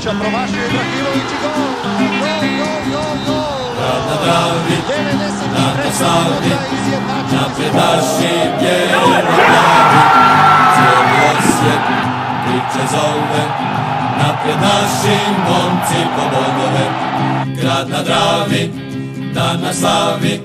[0.00, 1.52] Ibrahimovića, promašio Ibrahimović i gol!
[2.20, 3.60] Gol, gol, gol, gol!
[3.76, 5.84] Grad na Dravi, 93.
[5.84, 6.52] na Savi,
[7.32, 10.00] napred naši bijeli glavi.
[10.74, 11.84] Cijeli Osijek
[12.44, 13.44] priče zove,
[14.18, 15.16] naprijed naši
[15.48, 16.86] momci po bodove.
[17.60, 18.70] Grad na Dravi,
[19.34, 20.40] dan na slavi,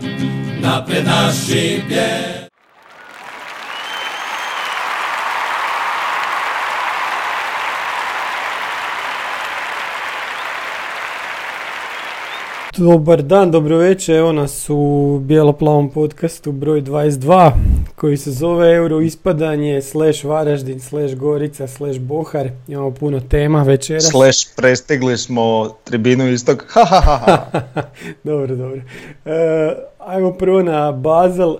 [0.62, 2.45] naprijed naši bijeli.
[12.78, 17.52] Dobar dan, dobro večer, evo nas u Bijelo-plavom podcastu broj 22
[17.96, 22.50] koji se zove Euro ispadanje slash Varaždin slash Gorica slash Bohar.
[22.68, 24.10] Imamo puno tema večeras.
[24.12, 26.66] Slash prestigli smo tribinu istog.
[26.68, 27.82] Ha, ha, ha, ha.
[28.24, 28.82] dobro, dobro.
[29.26, 31.56] E, ajmo prvo na Basel.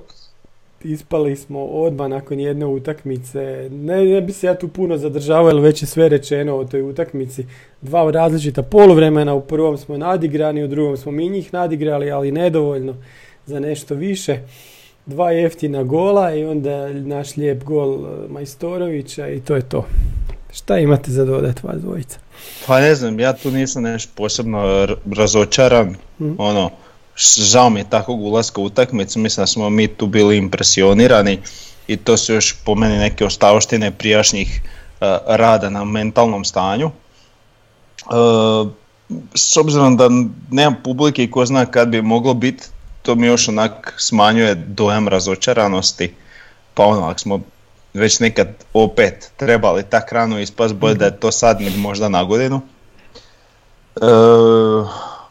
[0.84, 3.70] Ispali smo odmah nakon jedne utakmice.
[3.72, 6.82] Ne, ne bi se ja tu puno zadržavao jer već je sve rečeno o toj
[6.82, 7.46] utakmici.
[7.82, 12.96] Dva različita poluvremena, u prvom smo nadigrani, u drugom smo mi njih nadigrali, ali nedovoljno
[13.46, 14.40] za nešto više.
[15.06, 19.86] Dva jeftina gola i onda naš lijep gol e, Majstorovića i to je to.
[20.54, 22.20] Šta imate za dodat vas dvojica?
[22.68, 25.96] Pa ne znam, ja tu nisam nešto posebno razočaran.
[26.20, 26.34] Mhm.
[26.38, 26.70] Ono,
[27.38, 31.40] žao mi je takvog ulaska u utakmicu, mislim da smo mi tu bili impresionirani
[31.88, 34.62] i to su još po meni neke ostavštine prijašnjih
[35.02, 36.88] e, rada na mentalnom stanju.
[36.88, 38.16] E,
[39.34, 40.10] s obzirom da
[40.52, 42.64] nemam publike i ko zna kad bi moglo biti,
[43.02, 46.14] to mi još onak smanjuje dojam razočaranosti.
[46.74, 47.40] Pa ono, ako smo
[47.94, 52.62] već nekad opet trebali tak rano ispast, bolje da je to sad možda na godinu.
[53.96, 54.06] E,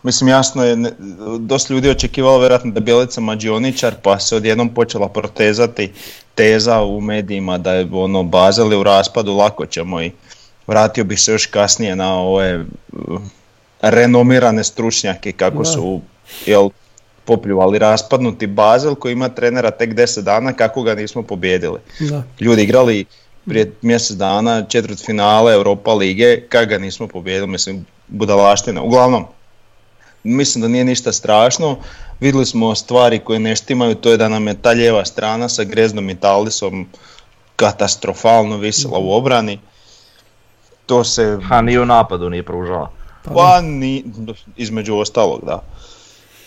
[0.05, 0.93] mislim jasno je, ne-
[1.39, 5.93] dosta ljudi očekivalo vjerojatno da je Bjelica mađioničar pa se odjednom počela protezati
[6.35, 8.23] teza u medijima da je ono
[8.71, 10.11] je u raspadu, lako ćemo i
[10.67, 12.61] vratio bih se još kasnije na ove
[12.93, 13.21] uh,
[13.83, 15.65] renomirane stručnjake kako Da.
[15.65, 16.01] su
[16.47, 16.69] jel,
[17.25, 22.23] popljuvali raspadnuti Basel koji ima trenera tek 10 dana kako ga nismo pobijedili Da.
[22.41, 23.05] ljudi igrali
[23.47, 28.83] prije mjesec dana četvrt finale Europa lige, kak ga nismo pobijedili, mislim, budalaština.
[28.83, 29.25] Uglavnom,
[30.25, 31.77] mislim da nije ništa strašno,
[32.21, 35.65] vidjeli smo stvari koje ne štimaju, to je da nam je ta lijeva strana sa
[35.65, 36.87] Greznom i Talisom
[37.57, 39.59] katastrofalno visela u obrani.
[40.87, 42.91] To se, Ha, ni u napadu nije pružala.
[43.35, 44.05] pa ni,
[44.57, 45.63] između ostalog, da.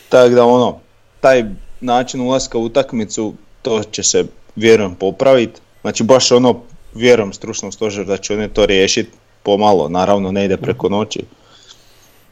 [0.09, 0.79] Tako da ono,
[1.21, 1.43] taj
[1.81, 5.61] način ulaska u utakmicu, to će se, vjerujem, popraviti.
[5.81, 6.55] Znači baš ono,
[6.93, 9.11] vjerujem stručnom stožeru da će oni to riješiti
[9.43, 11.19] pomalo, naravno ne ide preko noći.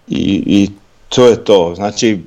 [0.07, 0.69] I, I
[1.09, 2.19] to je to, znači,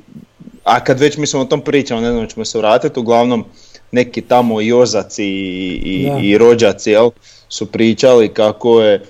[0.65, 3.45] a kad već mislim o tom pričamo, ne znam, ćemo se vratiti, uglavnom
[3.93, 6.19] neki tamo i ozaci i, i, Da.
[6.19, 7.11] i rođaci, jel,
[7.49, 9.05] su pričali kako je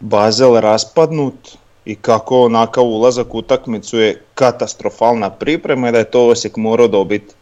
[0.00, 1.34] Bazel raspadnut
[1.84, 6.88] i kako onakav ulazak u utakmicu je katastrofalna priprema i da je to Osijek morao
[6.88, 7.34] dobiti.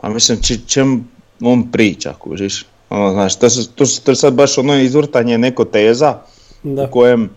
[0.00, 1.08] A mislim, či, čem
[1.40, 2.66] on priča, kužiš?
[2.90, 6.18] Ono, znaš, to, su, to, su, to je sad baš ono izvrtanje neko teza
[6.62, 6.82] Da.
[6.82, 7.30] u kojem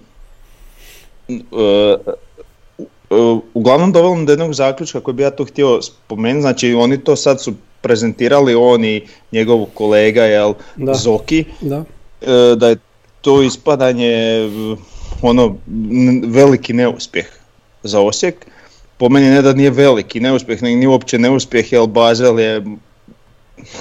[1.29, 1.33] e,
[3.54, 7.16] uglavnom dovelo me do jednog zaključka koji bi ja tu htio spomenuti, znači oni to
[7.16, 10.94] sad su prezentirali on i njegov kolega jel, Da.
[10.94, 11.84] Zoki, Da.
[12.22, 12.76] e, da je
[13.22, 14.50] to ispadanje e,
[15.22, 15.56] ono
[16.28, 17.26] veliki neuspjeh
[17.84, 18.36] za Osijek.
[18.98, 22.66] Po meni ne da nije veliki neuspjeh, nego nije uopće neuspjeh jer Basel je,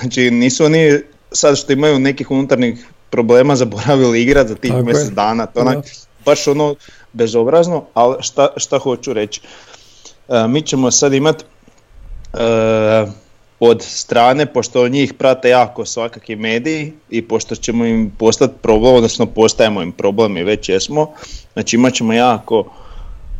[0.01, 0.99] znači nisu oni
[1.33, 5.85] sad što imaju nekih unutarnjih problema zaboravili igrat za tih mjesec dana, to onak
[6.25, 6.75] baš ono
[7.13, 9.41] bezobrazno, ali šta, šta hoću reći.
[10.29, 13.07] E, mi ćemo sad imat e,
[13.61, 19.27] od strane, pošto njih prate jako svakakvi mediji i pošto ćemo im postati problem, odnosno
[19.27, 21.11] postajemo im problem i već jesmo,
[21.53, 22.65] znači imat ćemo jako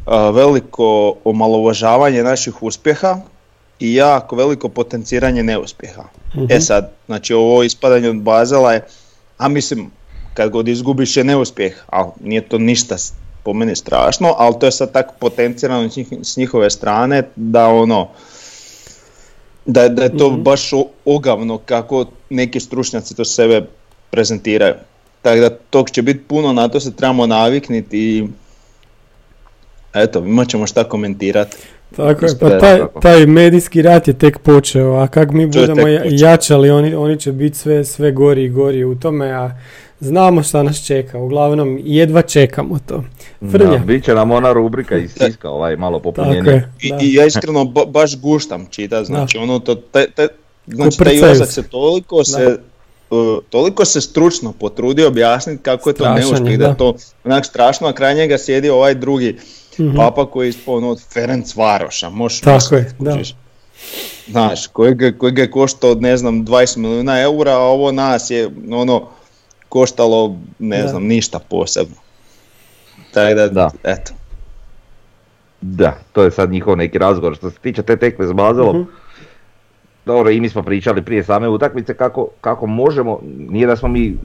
[0.07, 3.17] a, veliko omalovažavanje naših uspjeha
[3.81, 6.05] i jako veliko potenciranje neuspjeha.
[6.49, 8.87] E sad, znači ovo ispadanje od Bazela je,
[9.39, 9.91] a mislim,
[10.35, 12.97] kad god izgubiš je neuspjeh, ali nije to ništa
[13.43, 17.67] po meni strašno, ali to je sad tako potencirano s njih- s njihove strane da
[17.67, 18.09] ono,
[19.67, 23.63] da, da je to baš o- ogavno kako neki stručnjaci to sebe
[24.11, 24.75] prezentiraju.
[25.23, 28.27] Tako da tog će biti puno, na to se trebamo navikniti i
[29.95, 31.57] eto, imat ćemo šta komentirati.
[31.97, 35.83] Tako je, pa je taj, taj medijski rat je tek počeo, a kak mi budemo
[36.05, 39.51] jačali, oni, oni će biti sve, sve gori i gori u tome, a
[40.01, 43.05] znamo šta nas čeka, uglavnom jedva čekamo to.
[43.43, 46.55] Frlja, Da, bit će nam ona rubrika iz tiska, ovaj malo popunjenija.
[46.55, 46.99] je, I, da.
[47.01, 50.29] I ja iskreno ba- baš guštam čita, znači ono to, te, te,
[50.67, 51.63] znači taj ulazak se.
[51.63, 52.59] toliko se
[53.43, 56.05] toliko se stručno potrudio objasniti kako je to
[56.47, 56.65] i da da.
[56.65, 56.95] je to
[57.25, 59.37] onak strašno, a kraj njega sjedi ovaj drugi
[59.79, 59.97] Mhm.
[59.97, 63.19] papa koji je ispao ono od Ferenc Varoša, možeš Tako je, da.
[64.29, 68.51] Znaš, kojeg, kojeg je koštao od ne znam 20 milijuna eura, a ovo nas je
[68.73, 69.09] ono
[69.71, 70.89] koštalo ne Da.
[70.89, 71.97] znam ništa posebno.
[73.11, 73.71] Tako da, Da.
[73.85, 74.13] eto.
[75.61, 77.37] Da, to je sad njihov neki razgovor.
[77.37, 78.89] Što se tiče te tekme s Bazelom, Mhm.
[80.07, 84.17] dobro i mi smo pričali prije same utakmice kako, kako možemo, nije da smo mi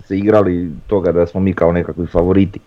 [0.00, 2.60] se igrali toga da smo mi kao nekakvi favoriti,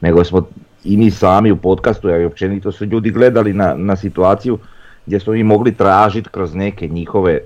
[0.00, 0.46] nego smo
[0.84, 4.58] i mi sami u podcastu, a i općenito su ljudi gledali na, na situaciju
[5.06, 7.40] gdje smo mi mogli tražiti kroz neke njihove,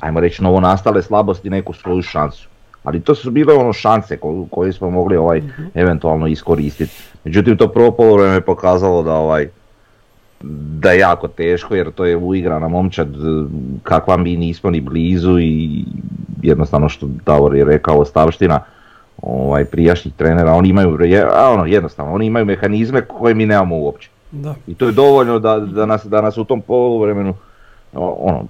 [0.00, 2.48] ajmo reći novo nastale slabosti neku svoju šansu.
[2.86, 5.42] Ali to su bile ono šanse ko- koje smo mogli ovaj
[5.74, 6.92] eventualno iskoristiti.
[7.24, 9.48] Međutim to prvo polovreme je pokazalo da ovaj
[10.80, 13.18] da je jako teško jer to je uigrana momčad e,
[13.82, 15.84] kakva mi nismo ni blizu i
[16.42, 18.60] jednostavno što Davor je rekao ostavština
[19.22, 20.98] ovaj, prijašnjih trenera, oni imaju,
[21.32, 24.08] a ono, jednostavno, oni imaju mehanizme koje mi nemamo uopće.
[24.32, 24.54] Da.
[24.66, 27.34] I to je dovoljno da, da, nas, da nas u tom poluvremenu
[27.92, 28.44] ono,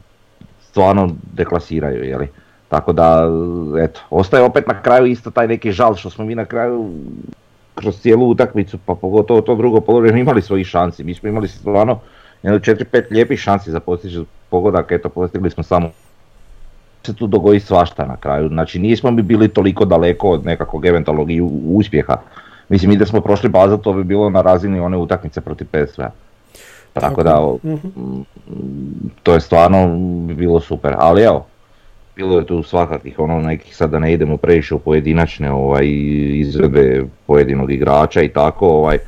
[0.61, 2.29] stvarno deklasiraju, jeli.
[2.69, 3.29] Tako da,
[3.81, 6.91] eto, ostaje opet na kraju isto taj neki žal što smo mi na kraju
[7.75, 11.05] kroz cijelu utakmicu, pa pogotovo to drugo poluvreme imali svojih šansi.
[11.05, 11.99] Mi smo imali stvarno
[12.43, 15.91] jedno 4-5 lijepih šansi za postići pogodak, eto postigli smo samo
[17.07, 18.49] se tu dogodi svašta na kraju.
[18.49, 22.17] Znači nismo mi bili toliko daleko od nekakvog eventualnog i uspjeha.
[22.69, 26.11] Mislim i da smo prošli baza to bi bilo na razini one utakmice protiv PSV-a.
[26.93, 27.59] Tako, Tako.
[27.63, 28.21] da Mhm.
[29.23, 29.89] to je stvarno
[30.27, 30.95] bi bilo super.
[30.99, 31.47] Ali evo,
[32.17, 35.87] bilo je tu svakakih ono nekih sad da ne idemo previše u pojedinačne ovaj,
[36.35, 38.99] izvedbe pojedinog igrača i tako ovaj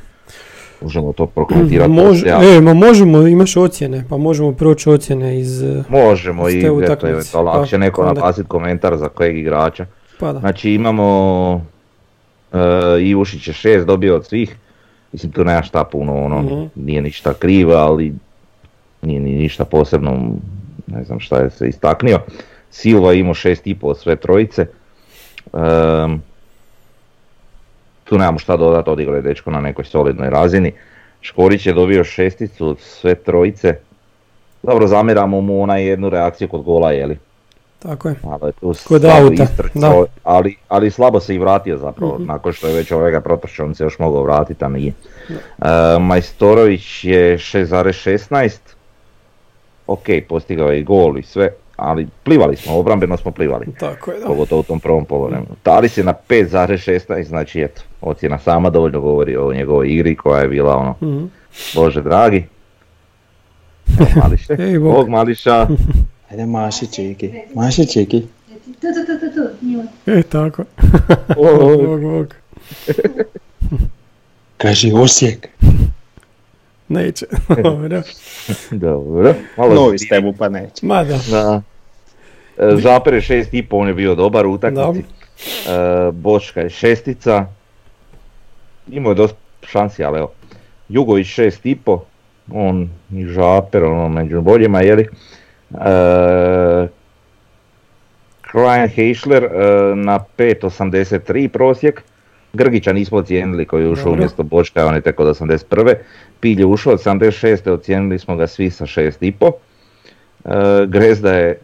[0.81, 1.91] možemo to prokomentirati
[2.33, 5.63] ali e, ma možemo, imaš ocjene, pa možemo proći ocjene iz...
[5.63, 7.37] eh, možemo iz i te eto, utakmice.
[7.37, 9.85] ako će Pa, neko nabaciti komentar za kojeg igrača.
[10.19, 10.39] Pa da.
[10.39, 11.53] Znači imamo
[12.51, 12.59] uh,
[13.01, 14.55] Ivušić je šest dobio od svih,
[15.13, 16.63] mislim tu nema šta puno, ono, Mhm.
[16.75, 18.13] nije ništa krivo, ali
[19.01, 20.35] nije ni ništa posebno,
[20.87, 22.19] ne znam šta je se istaknio.
[22.71, 24.65] Silva je imao šest i pol od sve trojice.
[25.53, 26.21] Um,
[28.03, 30.71] tu nemamo šta dodati, odigrao je dečko na nekoj solidnoj razini.
[31.21, 33.75] Škorić je dobio šesticu od sve trojice.
[34.63, 37.17] Dobro, zamjeramo mu onaj jednu reakciju kod gola, jeli?
[37.79, 38.15] Tako je.
[38.43, 40.03] Je tu Kod auta, da.
[40.23, 42.25] ali, ali slabo se i vratio zapravo, Mhm.
[42.25, 44.93] nakon što je već ovoga protrčao, on se još mogao vratiti, a nije.
[45.29, 45.35] E,
[45.99, 48.57] Majstorović je 6,16,
[49.87, 51.49] ok, postigao je i gol i sve,
[51.81, 54.25] ali plivali smo, obrambeno smo plivali, Tako je, da.
[54.27, 55.47] pogotovo u tom prvom polovremenu.
[55.63, 56.89] Talis je na 5,16,
[57.23, 61.25] znači eto, ocjena sama dovoljno govori o njegovoj igri koja je bila ono, Mhm.
[61.75, 62.45] bože dragi.
[63.99, 64.93] Evo Mališe, Ej, Bog.
[64.93, 65.67] Bog Mališa.
[66.31, 68.21] Ajde maši čiki, maši čiki.
[68.61, 69.83] Tu, tu, tu, tu, tu, Milo.
[70.07, 70.63] E, tako.
[71.35, 71.59] Bog.
[71.79, 72.35] Bog, bog.
[74.57, 75.47] Kaži Osijek.
[76.87, 77.25] Neće.
[77.63, 78.01] Dobro.
[78.71, 80.85] Dobro, malo Novi s tebu pa neće.
[80.85, 81.19] Ma da.
[81.31, 81.61] Da.
[82.59, 84.99] E, Žaper je šest i pol, on je bio dobar u utakmici.
[84.99, 87.45] E, Bočka je šestica.
[88.91, 90.31] Imao je dosta šansi, ali evo.
[90.89, 92.03] Jugović šest i po.
[92.53, 95.07] On i Žaper, ono među boljima, jeli.
[95.71, 96.87] E,
[98.53, 99.49] Ryan Heischler e,
[99.95, 102.03] na 5.83 prosjek.
[102.53, 105.95] Grgića nismo ocijenili koji je ušao umjesto Bočka, on je tek od 81.
[106.39, 107.69] Pilj je ušao od 76.
[107.69, 109.51] ocijenili smo ga svi sa 6,5.
[110.45, 111.59] E, Grezda je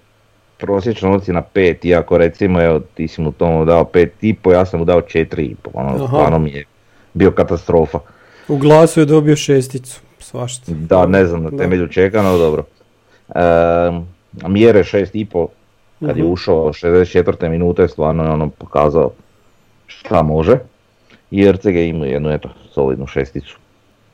[0.58, 4.86] prosječna ocjena 5, iako recimo evo ti si mu tomu dao 5,5, ja sam mu
[4.86, 6.66] dao 4,5, ono stvarno mi je
[7.14, 8.00] bio katastrofa.
[8.48, 10.00] U glasu je dobio šesticu.
[10.20, 10.72] Svašta.
[10.72, 12.64] Da, ne znam na temelju čega, no dobro.
[13.30, 13.40] E,
[14.44, 15.48] mjere 6,5,
[16.00, 16.32] kad je Mhm.
[16.32, 17.16] ušao 64.
[17.50, 19.12] minute, stvarno je ono pokazao
[19.88, 20.58] šta može.
[21.32, 23.58] I RCG ima jednu eto, solidnu šesticu.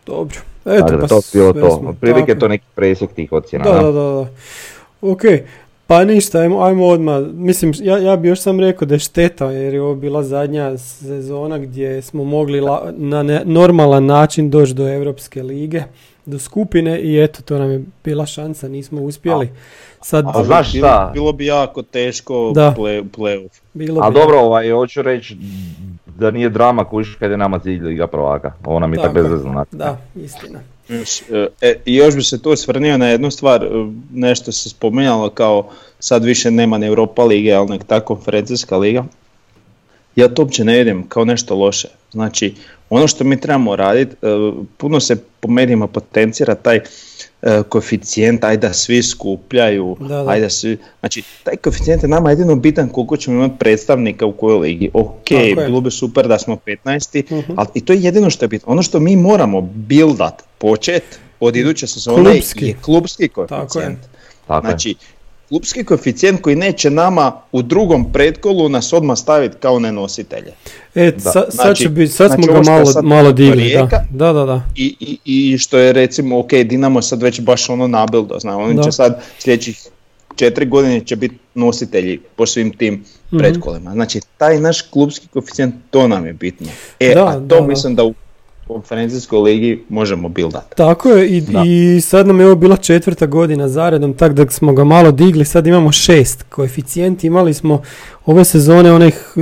[0.06, 0.38] Dobro.
[0.66, 1.82] Eto, Tako da pa to bi bilo to.
[1.88, 2.40] Otprilike Tako.
[2.40, 3.64] to neki presjek tih ocjena.
[3.66, 4.26] Da, da, da, da.
[5.02, 5.22] Ok,
[5.92, 7.22] pa ništa, ajmo, ajmo odmah.
[7.34, 10.78] Mislim, ja, ja bi još sam rekao da je šteta jer je ovo bila zadnja
[10.78, 15.82] sezona gdje smo mogli la- na ne- normalan način doći do Europske lige,
[16.26, 19.50] do skupine i eto, to nam je bila šansa, nismo uspjeli.
[20.02, 21.10] Sad, A znaš bilo, šta?
[21.14, 22.76] bilo bi jako teško Da.
[22.78, 23.50] play, playoff.
[23.74, 25.38] bilo A bi- dobro, ovaj, hoću reći
[26.18, 28.54] da nije drama kužiš kad je nama cilj Liga prvaka.
[28.66, 29.66] Ovo nam je tako bezvezno.
[29.72, 30.60] Da, istina.
[30.90, 31.22] Još,
[31.62, 33.68] e, I još bi se tu osvrnio na jednu stvar, e,
[34.14, 39.04] nešto se spominjalo kao sad više nema ni Europa lige, ali nek ta konferencijska liga.
[40.16, 41.88] Ja to uopće ne vidim kao nešto loše.
[42.12, 42.56] Znači,
[42.90, 44.28] ono što mi trebamo raditi, e,
[44.78, 46.80] puno se po medijima potencira taj
[47.64, 50.26] koeficijent, ajde da svi skupljaju, Da, da.
[50.28, 54.60] ajde svi, znači taj koeficijent je nama jedino bitan koliko ćemo imati predstavnika u kojoj
[54.60, 54.90] ligi.
[54.94, 55.56] Ok, Tako je.
[55.58, 57.24] bilo bi super da smo 15.
[57.34, 57.54] Mhm.
[57.56, 58.72] ali i to je jedino što je bitno.
[58.72, 61.04] Ono što mi moramo buildat, počet
[61.40, 63.48] od iduće sezone je klubski Tako je.
[63.48, 64.00] koeficijent.
[64.48, 64.72] Tako je.
[64.72, 64.96] Znači,
[65.52, 70.52] klubski koeficijent koji neće nama u drugom pretkolu nas odmah staviti kao nenositelje.
[70.96, 71.20] E, Da.
[71.22, 73.80] sa- sad, Znači- će biti, sad znači smo ga malo, sad malo digli, da.
[73.80, 74.62] Rijeka- Da, da, da.
[74.76, 75.20] I, i,
[75.54, 78.84] I što je recimo, ok, Dinamo sad već baš ono nabildo, znam, oni Da.
[78.84, 79.82] će sad sljedećih
[80.36, 82.94] četiri godine će biti nositelji po svim tim
[83.28, 83.38] Mhm.
[83.38, 83.92] pretkolima.
[83.92, 86.68] Znači, taj naš klubski koeficijent, to nam je bitno.
[87.00, 87.62] E, Da, a to da, da.
[87.62, 88.14] mislim da u
[88.74, 90.76] konferencijskoj ligi možemo buildat.
[90.76, 91.64] Tako je i, Da.
[91.66, 95.46] i sad nam je ovo bila četvrta godina zaredom, tak da smo ga malo digli,
[95.46, 97.82] sad imamo šest koeficijent, imali smo
[98.26, 99.42] ove sezone onih e,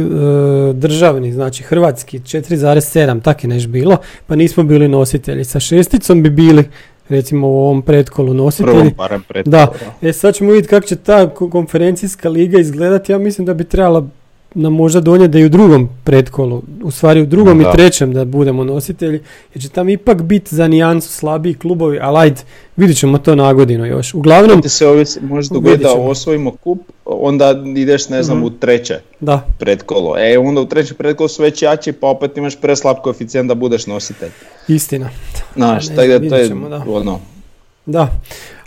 [0.74, 5.44] državni, znači hrvatski 4,7, tak je neš bilo, pa nismo bili nositelji.
[5.44, 6.64] Sa šesticom bi bili
[7.10, 8.74] recimo u ovom pretkolu nositelji.
[8.74, 9.52] Prvom barem pretkolu.
[9.52, 9.68] Da,
[10.02, 13.12] e sad ćemo vidjeti kako će ta ko- konferencijska liga izgledati.
[13.12, 14.08] Ja mislim da bi trebala
[14.54, 17.64] nam možda donijeti da i u drugom pretkolu, u stvari u drugom Da.
[17.64, 19.20] i trećem da budemo nositelji,
[19.54, 22.42] jer će tam ipak biti za nijansu slabiji klubovi, ali ajde,
[22.78, 24.14] vidit ćemo to na godinu još.
[24.14, 28.46] Uglavnom, Ti se ovisi, može dogoditi da osvojimo kup, onda ideš ne znam Mhm.
[28.46, 30.16] u treće da, pretkolo.
[30.20, 33.88] E, onda u treće pretkolo su već jači, pa opet imaš preslab koeficijent da budeš
[33.88, 34.30] nositelj.
[34.68, 35.10] istina.
[35.56, 36.84] Znaš, tako da to je ćemo, da.
[36.90, 37.20] ono,
[37.86, 38.08] Da,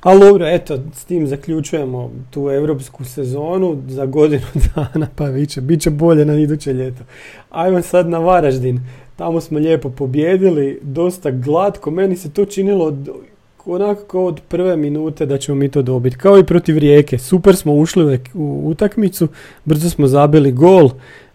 [0.02, 5.60] ali dobro, eto, s tim zaključujemo tu europsku sezonu za godinu dana, pa bit će,
[5.60, 7.04] bit će bolje na iduće ljeto.
[7.50, 8.80] Ajmo sad na Varaždin,
[9.16, 13.08] tamo smo lijepo pobjedili, dosta glatko, meni se to činilo od,
[13.66, 17.74] onako od prve minute da ćemo mi to dobiti, kao i protiv Rijeke, super smo
[17.74, 19.28] ušli u utakmicu,
[19.64, 20.90] brzo smo zabili gol,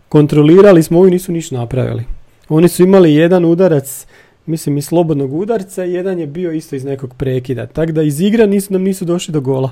[0.10, 2.04] kontrolirali smo, ovi nisu ništa napravili.
[2.50, 4.06] Oni su imali jedan udarac,
[4.48, 7.66] mislim iz slobodnog udarca i jedan je bio isto iz nekog prekida.
[7.66, 9.72] Tako da iz igra nisu, nam nisu došli do gola.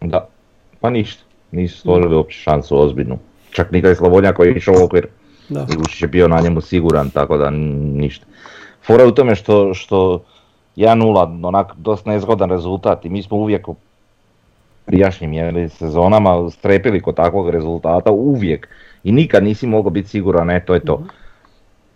[0.00, 0.28] Da,
[0.80, 1.22] pa ništa.
[1.52, 3.18] Nisu stvorili uopće šansu ozbiljnu.
[3.50, 5.06] Čak ni taj Slobodnjak koji je išao u okvir.
[5.48, 5.66] Da.
[5.72, 8.26] Igušić je bio na njemu siguran, tako da ništa.
[8.86, 10.24] Fora je u tome što, što
[10.76, 13.76] 1-0, onak dosta nezgodan rezultat i mi smo uvijek u
[14.84, 18.68] prijašnjim je li, sezonama strepili kod takvog rezultata, uvijek.
[19.04, 21.02] I nikad nisi mogao biti siguran, e to je to.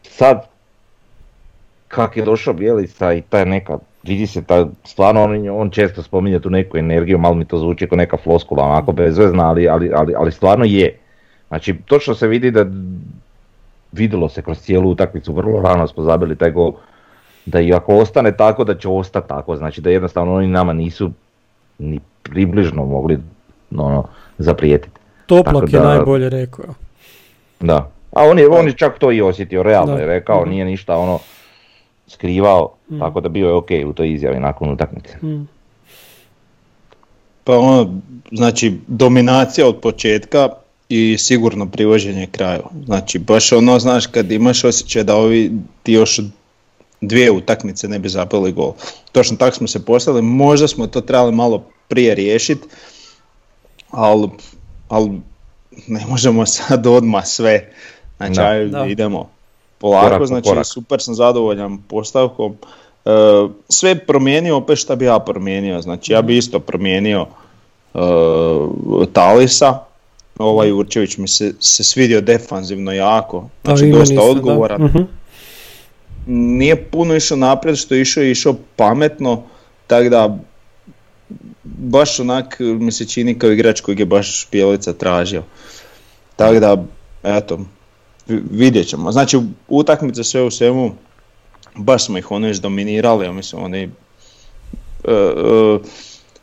[0.02, 0.51] Sad,
[1.92, 6.40] kak je došao Bjelica i ta neka, vidi se ta, stvarno on, on često spominje
[6.40, 10.14] tu neku energiju, malo mi to zvuči kao neka floskula, onako bezvezna, ali, ali, ali,
[10.14, 10.98] ali stvarno je.
[11.48, 12.66] Znači, točno se vidi da
[13.92, 16.72] vidjelo se kroz cijelu utakmicu, vrlo rano smo zabili taj gol,
[17.46, 21.10] da i ako ostane tako, da će ostati tako, znači da jednostavno oni nama nisu
[21.78, 23.18] ni približno mogli
[23.72, 24.04] ono,
[24.38, 25.00] zaprijetiti.
[25.26, 26.64] Toplak Tako je da- najbolje rekao.
[27.60, 27.76] Da.
[28.12, 30.00] A on je, on je čak to i osjetio, realno Da.
[30.00, 30.50] je rekao, Mhm.
[30.50, 31.18] nije ništa ono
[32.12, 33.00] skrivao, Mhm.
[33.00, 35.16] tako da bio je ok u toj izjavi nakon utakmice.
[35.22, 35.48] Mm.
[37.44, 38.00] pa ono,
[38.32, 40.48] znači dominacija od početka
[40.88, 42.62] i sigurno privođenje kraju.
[42.84, 45.52] Znači baš ono, znaš, kad imaš osjećaj da ovi
[45.82, 46.20] ti još
[47.00, 48.72] dvije utakmice ne bi zapeli gol.
[49.12, 52.68] Točno tako smo se postavili, možda smo to trebali malo prije riješiti,
[53.90, 54.28] ali
[54.88, 55.08] al
[55.86, 57.70] ne možemo sad odmah sve.
[58.16, 58.42] Znači, Da.
[58.42, 58.86] ajde, Da.
[58.86, 59.30] idemo
[59.82, 60.66] polako, Korak po znači korak.
[60.66, 62.56] super sam zadovoljan postavkom.
[63.04, 63.10] E,
[63.68, 67.26] sve promijenio opet šta bi ja promijenio, znači ja bi isto promijenio
[67.94, 67.98] e,
[69.12, 69.78] Talisa,
[70.38, 74.22] ovaj Jurčević mi se, se svidio defanzivno jako, znači meni dosta da.
[74.22, 75.02] odgovoran Mhm.
[76.26, 79.42] nije puno išao naprijed što je išao, išao pametno,
[79.86, 80.38] tako da
[81.64, 85.42] baš onak mi se čini kao igrač kojeg je baš Bjelica tražio.
[86.36, 86.84] Tako da,
[87.22, 87.60] eto,
[88.28, 89.12] vidjet ćemo.
[89.12, 89.38] Znači,
[89.68, 90.92] utakmice sve u svemu,
[91.74, 93.82] baš smo ih ono izdominirali, ja mislim, oni...
[95.04, 95.78] e, e,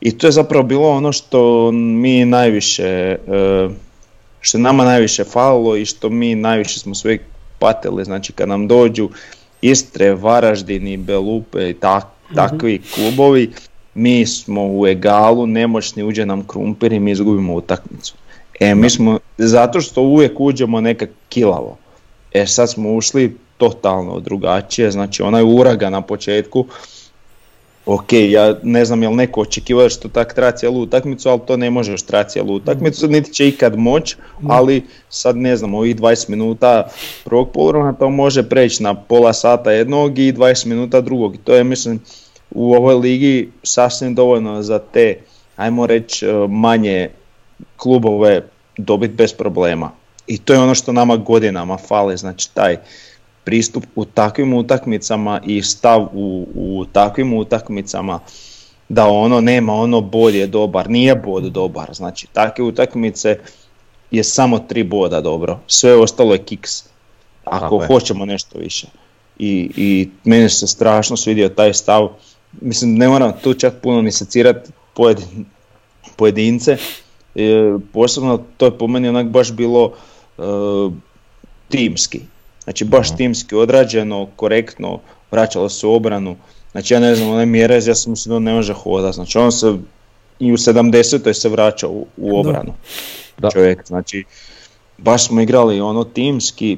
[0.01, 3.69] I to je zapravo bilo ono što mi najviše, e,
[4.41, 7.17] što je nama najviše falilo i što mi najviše smo sve
[7.59, 9.09] patili, znači kad nam dođu
[9.61, 12.05] Istre, Varaždini, Belupe i tak,
[12.35, 13.51] takvi klubovi,
[13.93, 18.15] mi smo u egalu, nemoćni, uđe nam krumpir i mi izgubimo utakmicu.
[18.59, 21.77] E, mi smo, zato što uvijek uđemo nekak kilavo.
[22.33, 26.65] E, sad smo ušli totalno drugačije, znači onaj uraga na početku,
[27.85, 31.39] ok, ja ne znam jel neko očekivao da će to tak traja cijelu utakmicu, ali
[31.47, 34.15] to ne može još trajati cijelu utakmicu, niti će ikad moć,
[34.47, 36.89] ali sad ne znam, ovih 20 minuta
[37.23, 41.35] prvog poluvremena to može preći na pola sata jednog i 20 minuta drugog.
[41.35, 41.99] I to je mislim
[42.51, 45.17] u ovoj ligi sasvim dovoljno za te,
[45.55, 47.09] ajmo reći, manje
[47.77, 48.41] klubove
[48.77, 49.91] dobiti bez problema.
[50.27, 52.77] I to je ono što nama godinama fali, znači taj
[53.43, 58.19] pristup u takvim utakmicama i stav u, u takvim utakmicama
[58.89, 63.39] da ono nema ono bod je dobar, nije bod dobar, znači takve utakmice
[64.11, 66.83] je samo tri boda dobro, sve ostalo je kiks,
[67.45, 67.87] ako Tako je.
[67.87, 68.87] hoćemo nešto više.
[69.39, 72.09] I, I meni se strašno svidio taj stav,
[72.61, 75.45] mislim ne moram tu čak puno ni secirati pojedin,
[76.15, 76.77] pojedince,
[77.39, 77.51] e,
[77.93, 79.91] posebno to je po meni onak baš bilo
[80.37, 80.41] e,
[81.69, 82.19] timski,
[82.63, 84.99] znači baš timski odrađeno, korektno,
[85.31, 86.35] vraćalo se u obranu,
[86.71, 89.51] znači ja ne znam, onaj Mjerez, ja sam mislio da ne može hodati, znači on
[89.51, 89.73] se
[90.39, 91.33] i u 70.
[91.33, 92.73] se vraća u, u obranu
[93.37, 93.49] Da.
[93.49, 94.23] čovjek, znači
[94.97, 96.77] baš smo igrali ono timski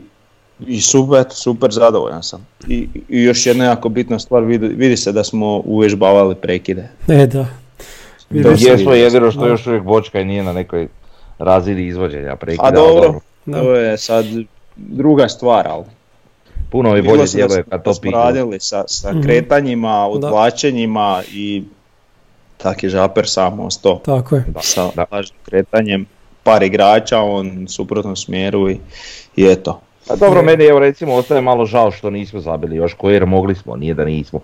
[0.62, 2.48] i super, super zadovoljan sam.
[2.68, 2.76] I,
[3.10, 6.90] i još jedna jako bitna stvar, vidi, vidi se da smo uvježbavali prekide.
[7.08, 7.46] E da.
[7.46, 7.48] Vidio To sam.
[7.48, 8.21] je-
[8.58, 10.88] Jesmo jedino što još uvijek bočka i nije na nekoj
[11.40, 12.64] razini izvođenja prekida.
[12.64, 14.26] A ali dobro, to je sad
[14.76, 15.84] druga stvar, ali
[16.70, 19.22] Puno mi vidjelo bolje djeluje smo- kad da to radili sa, sa Mhm.
[19.22, 21.64] kretanjima, odvlačenjima i
[22.58, 24.44] tak je žaper samo ostao Tako je.
[24.60, 25.06] sa da.
[25.44, 26.06] kretanjem
[26.44, 28.78] par igrača, on u suprotnom smjeru i,
[29.36, 29.82] i eto.
[30.10, 33.56] A dobro, meni evo recimo ostaje malo žao što nismo zabili još koje jer mogli
[33.56, 34.40] smo, nije da nismo.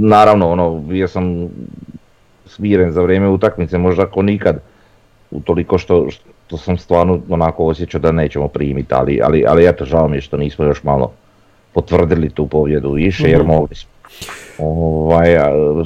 [0.00, 1.48] Naravno, ono, bio sam
[2.46, 4.60] smiren za vrijeme utakmice, možda ako nikad,
[5.30, 6.06] utoliko što,
[6.46, 10.20] što sam stvarno onako osjećao da nećemo primiti, ali, ali, ali eto, žao mi je
[10.20, 11.12] što nismo još malo
[11.72, 13.48] potvrdili tu pobjedu više jer Mhm.
[13.48, 13.90] mogli smo.
[14.58, 15.36] Ovaj,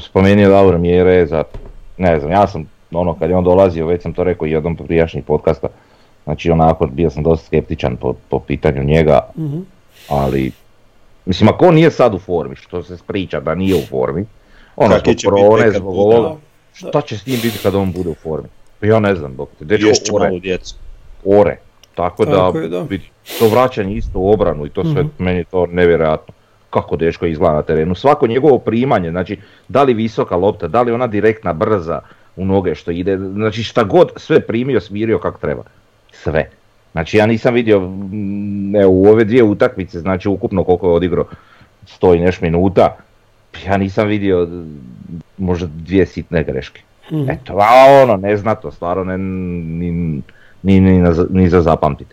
[0.00, 1.42] spomenuo Davor Mjereza,
[1.98, 4.76] ne znam, ja sam ono kad je on dolazio, već sam to rekao i jednom
[4.76, 5.68] prijašnjih podcasta,
[6.24, 9.58] znači onako bio sam dosta skeptičan po, po pitanju njega, Mhm.
[10.08, 10.52] ali
[11.26, 14.24] mislim ako on nije sad u formi, što se priča da nije u formi,
[14.76, 16.34] ono zbog korone, zbog ovoga,
[16.76, 18.48] šta će s njim biti kad on bude u formi?
[18.80, 20.74] Pa ja ne znam, dok te dečko ore, malu djecu.
[21.24, 21.56] ore.
[21.94, 22.80] Tako da, Tako je, da.
[22.80, 23.04] vidi,
[23.38, 25.24] to vraćanje isto u obranu i to sve, Mhm.
[25.24, 26.34] meni je to nevjerojatno.
[26.70, 27.94] Kako dečko izgleda na terenu.
[27.94, 32.00] Svako njegovo primanje, znači da li visoka lopta, da li ona direktna, brza
[32.36, 35.62] u noge što ide, znači šta god sve primio, smirio kako treba.
[36.12, 36.50] Sve.
[36.92, 41.24] Znači ja nisam vidio mm, evo, u ove dvije utakmice, znači ukupno koliko je odigrao,
[41.86, 42.96] sto i neš minuta,
[43.66, 44.80] ja nisam vidio mm,
[45.38, 46.80] možda dvije sitne greške.
[47.12, 47.30] Mhm.
[47.30, 50.22] Eto, a ono, neznatno, stvarno ne, ni,
[50.62, 52.08] ni, ni, ni za zapamtit.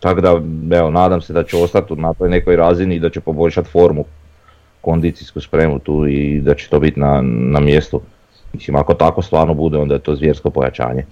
[0.00, 0.40] Tako da,
[0.76, 4.04] evo, nadam se da će ostati na toj nekoj razini i da će poboljšati formu,
[4.80, 8.00] kondicijsku spremu tu i da će to biti na, na mjestu.
[8.52, 11.04] Mislim, ako tako stvarno bude, onda je to zvjersko pojačanje.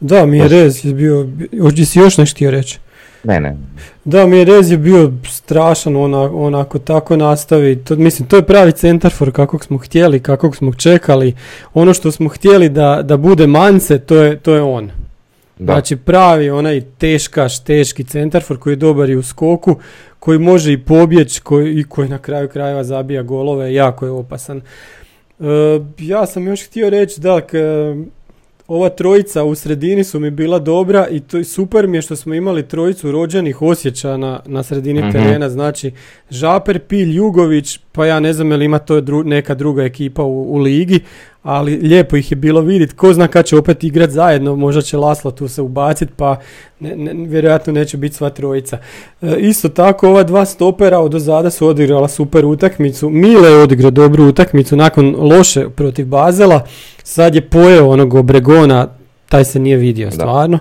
[0.00, 1.28] Da, Mjerez je bio,
[1.62, 2.78] hoće si još nešto htio reći?
[3.24, 3.56] Ne, ne,
[4.04, 7.76] Da, Mjerez je bio strašan ona, onako tako nastavi.
[7.84, 11.34] To, mislim, to je pravi centarfor kakvog smo htjeli, kakvog smo čekali.
[11.74, 14.90] Ono što smo htjeli da, da bude mance, to je, to je on.
[15.58, 15.72] da.
[15.72, 19.76] Znači pravi onaj teškaš, teški centarfor koji je dobar i u skoku,
[20.18, 24.60] koji može i pobjeć koji, i koji na kraju krajeva zabija golove, jako je opasan.
[25.40, 25.44] E,
[25.98, 27.54] ja sam još htio reći da k-
[28.70, 32.34] ova trojica u sredini su mi bila dobra i to super mi je što smo
[32.34, 35.10] imali trojicu rođenih osjećaja na, na sredini Mhm.
[35.10, 35.90] terena, znači
[36.30, 40.22] Žaper, Pilj, Jugović, pa ja ne znam je li ima to dru- neka druga ekipa
[40.22, 41.00] u, u ligi,
[41.42, 44.96] ali lijepo ih je bilo vidjeti, ko zna kad će opet igrat zajedno, možda će
[44.96, 46.36] Laslo tu se ubaciti, pa
[46.80, 48.78] ne, ne- vjerojatno neće biti sva trojica.
[49.22, 53.90] E, isto tako ova dva stopera od ozada su odigrala super utakmicu, Mile je odigrao
[53.90, 56.66] dobru utakmicu nakon loše protiv Bazela,
[57.02, 58.88] sad je pojeo onog Obregona,
[59.28, 60.58] taj se nije vidio stvarno.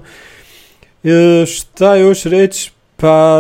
[1.04, 2.72] E, šta još reći?
[3.00, 3.40] Pa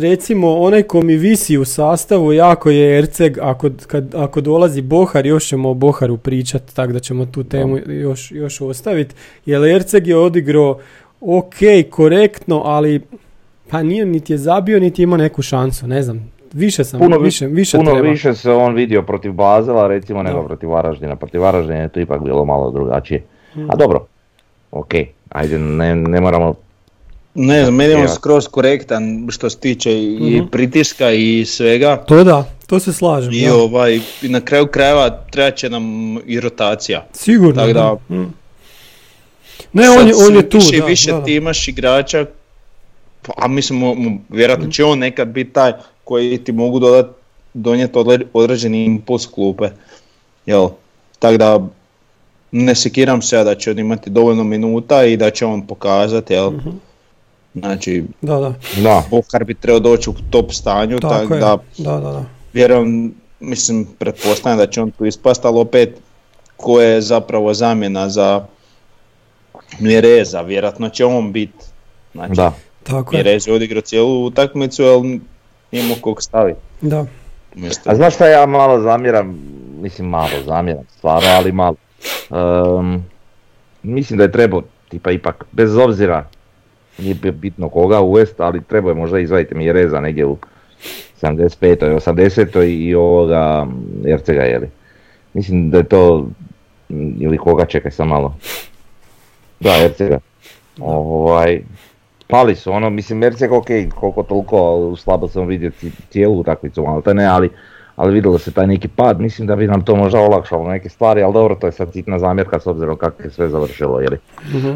[0.00, 5.26] recimo onaj ko mi visi u sastavu jako je Erceg, ako, kad, ako dolazi Bohar
[5.26, 9.14] još ćemo o Boharu pričati, tako da ćemo tu temu još, još ostaviti.
[9.46, 10.78] Jer Erceg je odigrao
[11.20, 11.54] ok,
[11.90, 13.00] korektno, ali
[13.70, 16.30] pa nije niti je zabio niti ima neku šansu, ne znam.
[16.52, 18.08] Više sam, Puno vi- više, više Puno treba.
[18.08, 20.46] više se on vidio protiv Bazela, recimo, nego Da.
[20.46, 21.16] protiv Varaždina.
[21.16, 23.22] Protiv Varaždina je to ipak bilo malo drugačije.
[23.56, 23.70] Mm.
[23.70, 24.06] A dobro,
[24.70, 24.90] ok,
[25.28, 26.54] ajde, ne, ne moramo
[27.38, 30.46] Ne znam, meni je on skroz korektan što se tiče i Mhm.
[30.46, 31.96] pritiska i svega.
[31.98, 33.32] To da, to se slažem.
[33.32, 33.54] I da.
[33.54, 35.84] ovaj, i na kraju krajeva trebat će nam
[36.26, 37.06] i rotacija.
[37.14, 37.54] Sigurno.
[37.56, 38.14] Tak da- da.
[38.14, 38.32] Mm.
[39.72, 41.24] Ne, on je, Sad on je tu, više i da, više da, da.
[41.24, 42.26] ti imaš igrača,
[43.22, 43.80] pa, a mislim,
[44.28, 45.72] vjerojatno će on nekad biti taj
[46.04, 47.06] koji ti mogu dodat,
[47.54, 47.98] donijeti
[48.32, 49.68] određeni impuls klupe.
[50.46, 50.68] Jel?
[51.18, 51.66] Tako da
[52.52, 56.32] ne sekiram se ja da će on imati dovoljno minuta i da će on pokazati,
[56.32, 56.50] jel?
[56.50, 56.68] Mhm.
[57.56, 61.40] Znači, Da, da, Da, Bohar bi trebao doći u top stanju, tako tako je.
[61.40, 62.24] da Da, da, da.
[62.52, 65.96] vjerujem, mislim, pretpostavljam da će on tu ispast, ali opet
[66.56, 68.44] ko je zapravo zamjena za
[69.78, 71.64] Mjereza, vjerojatno će on biti.
[72.12, 72.52] Znači, da.
[72.82, 73.22] Tako je.
[73.22, 75.20] Mjerez je odigrao cijelu utakmicu, ali
[75.72, 76.60] nije mu kog staviti.
[76.80, 77.06] Da.
[77.56, 79.38] Umjesto- A znaš šta ja malo zamjeram
[79.76, 81.76] mislim malo zamjeram stvarno, ali malo.
[82.30, 82.96] Ehm,
[83.82, 86.28] mislim da je trebao, tipa ipak, bez obzira,
[86.98, 90.36] nije bi- bitno koga uvest, ali trebao je možda izvaditi Mireza negdje u
[91.22, 91.76] 75.
[91.96, 92.62] 80.
[92.62, 93.66] i ovoga
[94.06, 94.68] Ercega, jeli.
[95.34, 96.28] Mislim da je to,
[97.18, 98.36] ili koga, čekaj sam malo.
[99.60, 100.18] Da, Ercega.
[100.80, 101.60] Ovaj,
[102.26, 104.56] pali su ono, mislim Erceg ok, koliko toliko
[104.96, 107.50] slabo sam vidio ci- cijelu utakmicu, ali ne, ali,
[107.96, 111.22] ali vidjelo se taj neki pad, mislim da bi nam to možda olakšalo neke stvari,
[111.22, 114.18] ali dobro, to je sad sitna zamjerka s obzirom kako je sve završilo, jeli.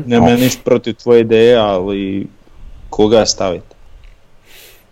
[0.06, 2.26] Nema ništa protiv tvoje ideje, ali
[2.90, 3.74] koga staviti?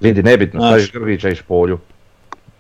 [0.01, 0.69] Vidi, nebitno, Znaš.
[0.71, 1.79] staviš Grgića i Špolju.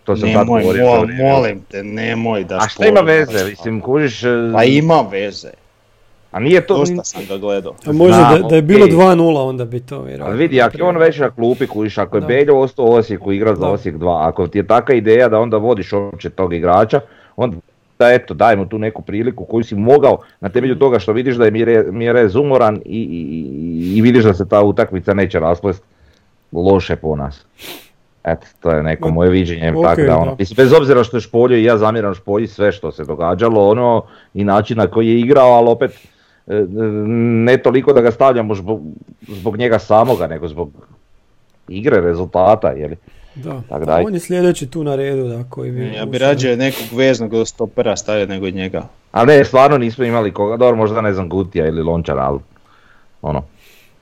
[0.04, 0.84] To sam Nemoj, govorio.
[0.84, 1.22] mol- to vrijeme.
[1.24, 5.50] molim te, nemoj da A šta ima veze, mislim, kužiš, e, Pa ima veze,
[6.38, 7.72] a nije to, dosta sam ga gledao.
[7.86, 8.96] A možda da, da je bilo okej.
[8.96, 10.26] 2-0 onda bi to vjerojatno.
[10.26, 12.20] ali vidi, ako je on već na klupi, kužiš, ako je.
[12.20, 13.68] Beljo ostao u Osijeku igra za Da.
[13.68, 17.00] Osijek 2, ako ti je taka ideja da onda vodiš uopće tog igrača,
[17.36, 17.56] onda
[17.98, 21.36] da eto, daj mu tu neku priliku koju si mogao na temelju toga što vidiš
[21.36, 25.38] da je Mire, Mirez umoran i, i, i- i vidiš da se ta utakmica neće
[25.40, 25.82] rasplest
[26.52, 27.46] loše po nas.
[28.24, 30.44] Eto, to je neko moje viđenje, ok, tako da ono, da.
[30.56, 34.02] bez obzira što je Špoljo i ja zamjeram Špolji sve što se događalo, ono,
[34.34, 35.90] i način na koji je igrao, ali opet,
[37.44, 38.80] ne toliko da ga stavljamo zbog,
[39.28, 40.70] zbog njega samoga, nego zbog
[41.68, 42.96] igre, rezultata, jeli.
[43.34, 45.92] Da, Tak da, on je sljedeći tu na redu da koji bi...
[45.96, 48.82] Ja bi rađe nekog veznog stopera stavio nego njega.
[49.12, 52.38] Ali ne, stvarno nismo imali koga, dobro možda ne znam Gutija ili Lončara, ali
[53.22, 53.42] ono,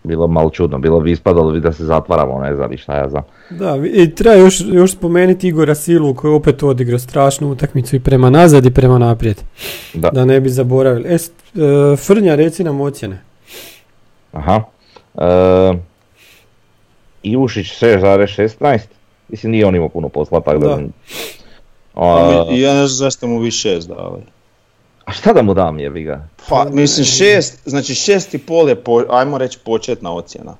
[0.07, 3.09] bilo malo čudno, bilo bi ispadalo bi da se zatvaramo, ne znam i šta ja
[3.09, 3.23] znam.
[3.51, 8.01] Da, i treba još, još spomenuti Igora Silu koji je opet odigrao strašnu utakmicu i
[8.01, 9.37] prema nazad i prema naprijed.
[9.95, 10.11] Da.
[10.11, 11.09] Da ne bi zaboravili.
[11.09, 13.23] E, e, Frnja, reci nam ocjene.
[14.33, 14.63] Aha.
[15.15, 15.73] E,
[17.23, 18.81] Ivušić 6,16,
[19.29, 20.69] mislim nije on imao puno posla, tako da...
[20.69, 20.83] Da.
[21.95, 24.36] A, ja ne znam zašto mu vi šest dali.
[25.07, 26.29] A šta da mu dam jebi ga?
[26.49, 30.57] Pa, mislim šest, znači šest i pol je, po, ajmo reći, početna ocjena.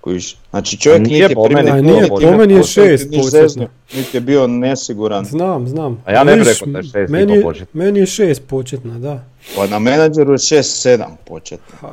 [0.00, 2.86] Kojiš, znači čovjek Nije po meni nije, početna po meni je početna.
[2.88, 5.24] šest zeznuo, niti je bio nesiguran.
[5.24, 6.02] Znam, znam.
[6.06, 7.84] A ja ne bi Vidiš, rekao da je šest i meni, je- početna.
[7.84, 9.24] meni je šest početna, da.
[9.56, 11.76] Pa na menadžeru je šest, sedam početna.
[11.80, 11.88] Ha,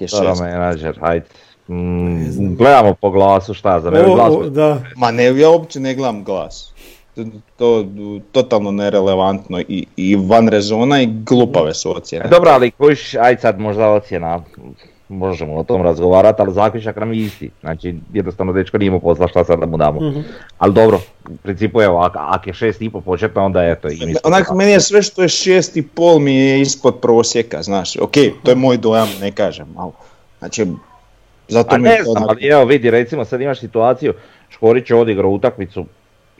[0.00, 0.40] je šest?
[0.40, 1.26] menadžer, hajde.
[1.68, 4.32] Mm, gledamo po glasu, šta za mene glas.
[4.50, 6.72] da, Ma ne, ja uopće ne gledam glas.
[7.14, 7.24] To,
[7.56, 7.86] to
[8.32, 12.28] totalno nerelevantno i, i van rezona i glupave su ocjene.
[12.28, 14.42] Dobro, ali kojiš, ajde sad možda ocjena,
[15.08, 17.50] možemo o tom razgovarati, ali zaključak nam je isti.
[17.60, 20.00] Znači, jednostavno dečko nije imao posla šta sad da mu damo.
[20.10, 20.20] Mhm.
[20.58, 24.14] Ali dobro, u principu evo, ako ak je šest i po početno, onda eto i
[24.24, 28.14] Onak meni je sve što je šest i pol mi je ispod prosjeka, znaš, ok,
[28.42, 29.92] to je moj dojam, ne kažem, ali,
[30.38, 30.66] znači,
[31.48, 34.14] zato A mi je ne to znam, onak- ali evo vidi, recimo sad imaš situaciju,
[34.48, 35.84] Škorić je odigrao utakmicu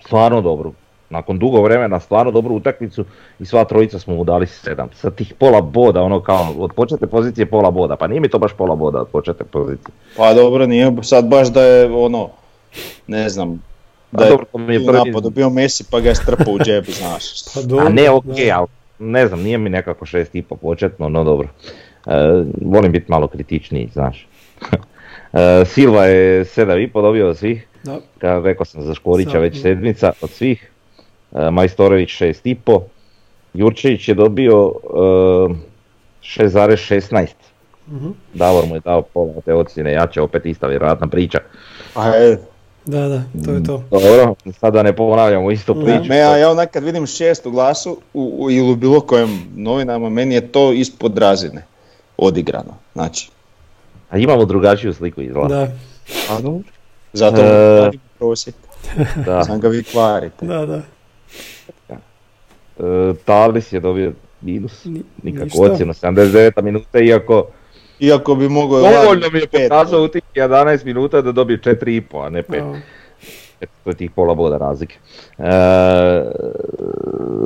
[0.06, 0.72] stvarno dobru.
[1.10, 3.04] Nakon dugo vremena stvarno dobru utakmicu
[3.40, 4.88] i sva trojica smo mu dali sedam.
[4.94, 8.38] Sa tih pola boda, ono kao od početne pozicije pola boda, pa nije mi to
[8.38, 9.94] baš pola boda od početne pozicije.
[10.16, 12.28] Pa dobro, nije sad baš da je ono,
[13.06, 13.62] ne znam,
[14.10, 16.54] Pa da je dobro, to mi je prvi- napadu bio Messi pa ga je strpao
[16.54, 17.24] u džep, znaš.
[17.54, 17.86] pa dobro.
[17.86, 18.58] A ne, ok, da.
[18.58, 18.66] ali
[18.98, 21.48] ne znam, nije mi nekako šest i po početno, no dobro.
[22.06, 22.10] E,
[22.62, 24.26] volim biti malo kritičniji, znaš.
[25.35, 27.99] e, Silva je sedam i po dobio od svih, Da.
[28.18, 30.70] Ka, rekao sam za Škorića Sad, već sedmica od svih.
[31.35, 32.83] E, Majstorović šest i po.
[33.55, 34.99] Jurčević je dobio e,
[36.23, 37.27] 6,16.
[37.88, 38.11] Mhm.
[38.35, 41.38] Davor mu je dao pola te ocjene, jače, opet ista vjerojatna priča.
[42.20, 42.38] Je,
[42.87, 43.83] Da, da, to je to.
[43.90, 46.09] Dobro, sada ne ponavljamo istu priču.
[46.09, 49.53] me, ja, ja onak kad vidim šest u glasu u, u, ili u bilo kojem
[49.57, 51.64] novinama, meni je to ispod razine
[52.16, 53.31] odigrano, znači.
[54.10, 55.48] A imamo drugačiju sliku izgleda.
[55.48, 55.68] Da,
[56.30, 56.68] A dobro.
[57.12, 57.90] Zato E.
[58.18, 58.54] prosjek,
[59.16, 59.44] Da.
[59.44, 60.46] sam ga vi kvarite.
[60.46, 60.82] da, da.
[61.88, 67.46] E, Talis je dobio minus, Ni- nikakvu ocjenu, 79 minuta, iako
[68.00, 68.80] Iako bi mogao...
[68.80, 69.68] dovoljno mi je pet.
[69.68, 72.60] pokazao u tih 11 minuta da dobije 4,5, a ne 5.
[72.62, 72.80] A,
[73.84, 74.96] To je tih pola boda razlike.
[75.38, 75.42] E,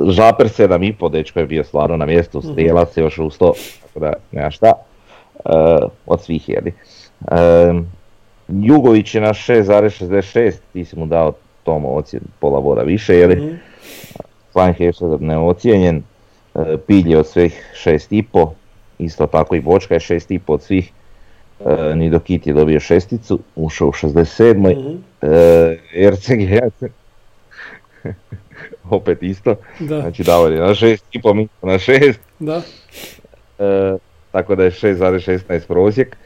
[0.07, 4.13] Žaper 7,5, dečko je bio stvarno na mjestu, strijelac je još u 100, tako da
[4.31, 4.73] nema šta.
[5.45, 5.49] E,
[6.05, 6.73] od svih jedi.
[7.31, 7.35] E,
[8.47, 13.35] Jugović je na 6,66, ti si mu dao tomu ocjen pola boda više, jeli?
[13.35, 13.55] mhm.
[14.51, 16.03] Slank je još sad neocijenjen,
[16.55, 18.49] e, Pilj je od svih 6,5,
[18.99, 20.91] isto tako i Bočka je 6,5 od svih,
[21.65, 24.75] e, Nidokit je dobio šesticu, ušao u 67.
[24.77, 24.95] Mhm.
[25.21, 26.69] E, Erceg je
[28.89, 32.61] opet isto, Da, znači Davor je na 6,5, mi smo na 6, da.
[33.59, 33.97] e,
[34.31, 36.17] tako da je 6,16 prosjek.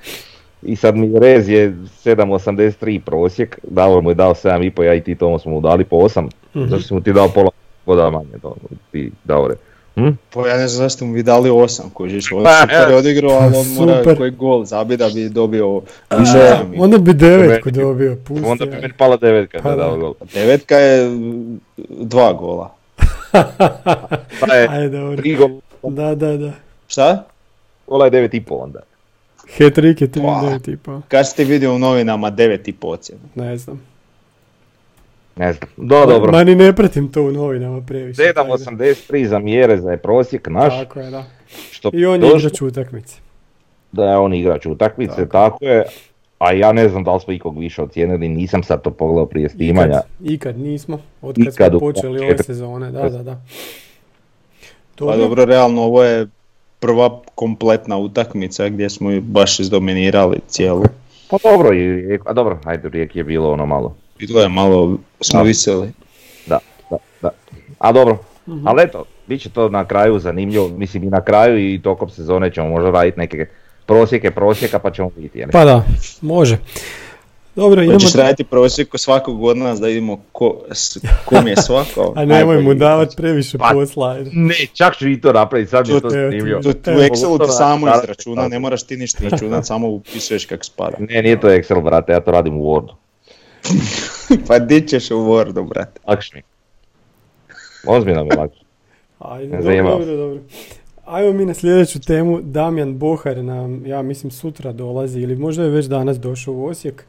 [0.62, 1.74] I sad mi Rez je
[2.06, 5.96] 7,83 prosjek, Davor mu je dao 7,5, ja i ti Tomo smo mu dali po
[5.98, 6.66] 8, Mhm.
[6.66, 7.50] zašto si mu ti dao pola,
[7.86, 8.56] boda manje, to,
[8.92, 9.56] ti Davore.
[9.96, 10.10] Hm?
[10.30, 12.98] Pa ja ne znam zašto mu bi dali osam, kužiš, on Pa, je super evo.
[12.98, 14.18] odigrao, ali on mora Super.
[14.18, 18.46] koji gol zabiti da bi dobio više A, onda bi devetku dobio, pusti.
[18.46, 18.82] Onda bi ja.
[18.82, 19.84] meni pala devetka Pa da da.
[19.84, 20.14] dao gol.
[20.34, 21.10] Devetka je
[21.90, 22.74] dva gola.
[24.40, 25.18] Pa je Ajde, dobro.
[25.18, 25.50] tri gol,
[25.84, 26.52] Da, da, da.
[26.88, 27.24] Šta?
[27.88, 28.80] Gola je devet i pol onda.
[29.50, 30.60] Hat-trick je 3 Wow.
[30.60, 31.02] 9 i pa.
[31.08, 33.22] Kad si ti vidio u novinama devet i po ocjenu?
[33.36, 33.82] Ne znam.
[35.36, 36.32] Ne znam, do dobro.
[36.32, 38.34] Ma ni ne pratim to u novinama previše.
[38.34, 38.58] tako da.
[38.58, 41.24] 7.83 za mjere za je prosjek naš, Tako je, da.
[41.72, 43.16] što I on je došlo igrač utakmice.
[43.92, 45.66] da je on igrač utakmice, tako.
[45.66, 45.84] je.
[46.40, 49.50] A ja ne znam da li smo ikog više ocijenili, nisam sad to pogledao prije
[49.50, 50.02] snimanja.
[50.22, 53.42] Ikad, ikad nismo, od kad smo počeli ove sezone, da, da, da.
[55.00, 56.28] Pa dobro, realno ovo je
[56.84, 60.84] prva kompletna utakmica gdje smo ju baš izdominirali cijelu.
[61.30, 63.96] Pa dobro, i, a dobro, ajde, Rijek je bilo ono malo.
[64.20, 65.44] Bilo je malo, smo Da.
[65.44, 65.92] viseli.
[66.48, 67.30] Da, da, da.
[67.80, 68.18] A dobro,
[68.48, 68.68] Mhm.
[68.68, 72.52] ali eto, bit će to na kraju zanimljivo, mislim i na kraju i tokom sezone
[72.52, 73.46] ćemo možda raditi neke
[73.86, 75.52] prosjeke prosjeka pa ćemo vidjeti.
[75.52, 75.84] Pa da,
[76.22, 76.58] može.
[77.56, 77.94] Dobro, idemo...
[77.96, 82.14] Hoćeš raditi prosjek svakog od nas da vidimo ko, s kom je svako.
[82.18, 84.18] A nemoj mu davati previše Pa, posla.
[84.32, 86.38] Ne, čak ću i to napraviti, sad mi je to Evo ti.
[86.38, 86.62] zanimljivo.
[86.62, 90.46] To, to u Evo, Excelu ti samo izračuna, ne moraš ti ništa računati, samo upisuješ
[90.46, 90.98] kako spada.
[91.00, 92.94] Ne, nije to Excel, brate, ja to radim u Wordu.
[94.48, 96.02] Pa di ćeš u Wordu, brate?
[96.08, 96.42] Lakše mi.
[97.88, 98.64] Ozbiljno mi je lakše.
[99.20, 100.40] Ajde, dobro, dobro, dobro.
[101.06, 102.42] Ajmo mi na sljedeću temu.
[102.42, 107.06] Damjan Bohar nam, ja mislim, sutra dolazi ili možda je već danas došao u Osijek.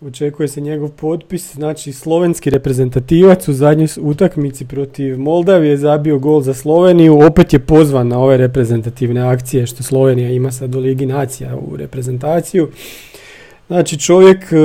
[0.00, 1.54] Očekuje se njegov potpis.
[1.54, 7.18] Znači, slovenski reprezentativac u zadnjoj utakmici protiv Moldavije je zabio gol za Sloveniju.
[7.26, 11.76] Opet je pozvan na ove reprezentativne akcije što Slovenija ima sad u Ligi nacija u
[11.76, 12.68] reprezentaciju.
[13.66, 14.56] Znači, čovjek e,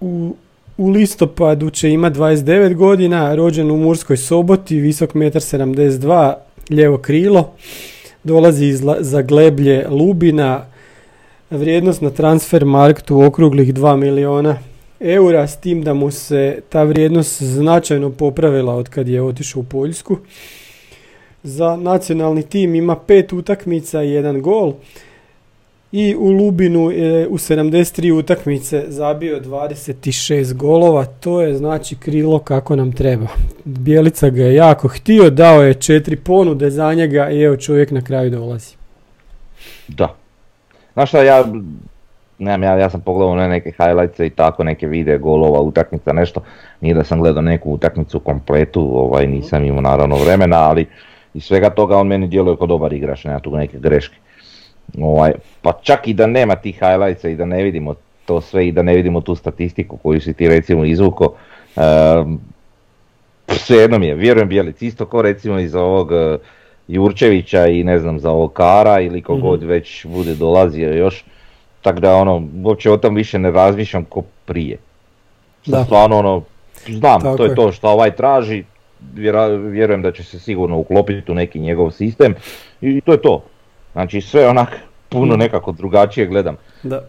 [0.00, 0.34] u
[0.80, 6.34] u listopadu će ima 29 godina, rođen u Murskoj soboti, visok 1,72 m,
[6.70, 7.52] lijevo krilo.
[8.24, 10.66] Dolazi iz Zagleblje Lubina,
[11.50, 14.58] vrijednost na transfer marktu okruglih 2 miliona
[15.00, 19.64] eura, s tim da mu se ta vrijednost značajno popravila od kad je otišao u
[19.64, 20.18] Poljsku.
[21.42, 24.72] Za nacionalni tim ima pet utakmica i jedan gol.
[25.92, 32.76] I u Lubinu je u 73 utakmice zabio 26 golova, to je znači krilo kako
[32.76, 33.26] nam treba.
[33.64, 38.00] Bijelica ga je jako htio, dao je četiri ponude za njega i evo čovjek na
[38.00, 38.74] kraju dolazi.
[39.88, 40.14] Da.
[40.92, 41.44] Znaš šta, ja,
[42.38, 46.40] nemam, ja, ja sam pogledao one neke highlights i tako neke videe golova, utakmica, nešto.
[46.80, 50.86] Nije da sam gledao neku utakmicu kompletu, ovaj, nisam imao naravno vremena, ali
[51.34, 54.16] iz svega toga on meni djeluje kao dobar igrač, nema tu neke greške.
[54.98, 57.94] Ovaj, pa čak i da nema tih highlightsa i da ne vidimo
[58.26, 61.34] to sve i da ne vidimo tu statistiku koju si ti recimo izvuko,
[61.76, 62.34] ehm,
[63.48, 66.38] svejedno mi je, vjerujem Bjelic, isto ko recimo iz ovog eh,
[66.88, 71.24] Jurčevića i ne znam za ovog Kara ili kogod već bude dolazio još,
[71.82, 74.76] tako da ono, uopće o tom više ne razmišljam ko prije.
[75.66, 75.84] Da.
[75.84, 76.42] Stvarno ono,
[76.86, 77.54] znam, Tako to je je.
[77.54, 78.64] to što ovaj traži,
[79.70, 82.34] vjerujem da će se sigurno uklopiti u neki njegov sistem
[82.80, 83.42] i to je to.
[83.92, 84.68] Znači sve onak
[85.08, 86.56] puno nekako drugačije gledam.
[86.82, 87.00] Da,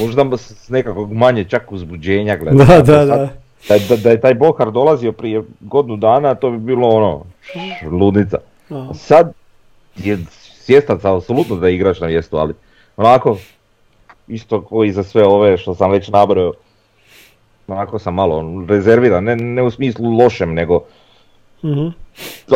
[0.00, 2.66] Možda s nekakvog manje čak uzbuđenja gledam.
[2.66, 3.28] da, da, da.
[3.68, 7.24] Da, da, da je taj Bohar dolazio prije godinu dana, to bi bilo ono,
[7.90, 8.38] ludnica.
[8.70, 9.32] A, Sad
[9.96, 12.54] je svjestan sam apsolutno da je igrač na mjestu, ali
[12.96, 13.36] onako,
[14.28, 16.52] isto koji za sve ove što sam već nabrojao,
[17.68, 20.84] onako sam malo rezerviran, ne, ne u smislu lošem, nego
[21.64, 21.88] mhm.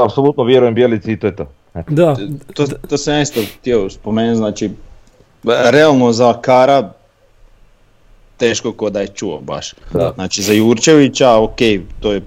[0.05, 1.47] apsolutno vjerujem Bjelici i to je to.
[1.75, 1.93] Eto.
[1.93, 2.17] Da,
[2.55, 4.71] To, to sam isto htio spomenuti, znači,
[5.45, 6.93] realno za Kara
[8.37, 9.75] teško ko da je čuo baš.
[9.93, 10.13] Da.
[10.15, 11.59] Znači za Jurčevića, ok,
[12.01, 12.23] to je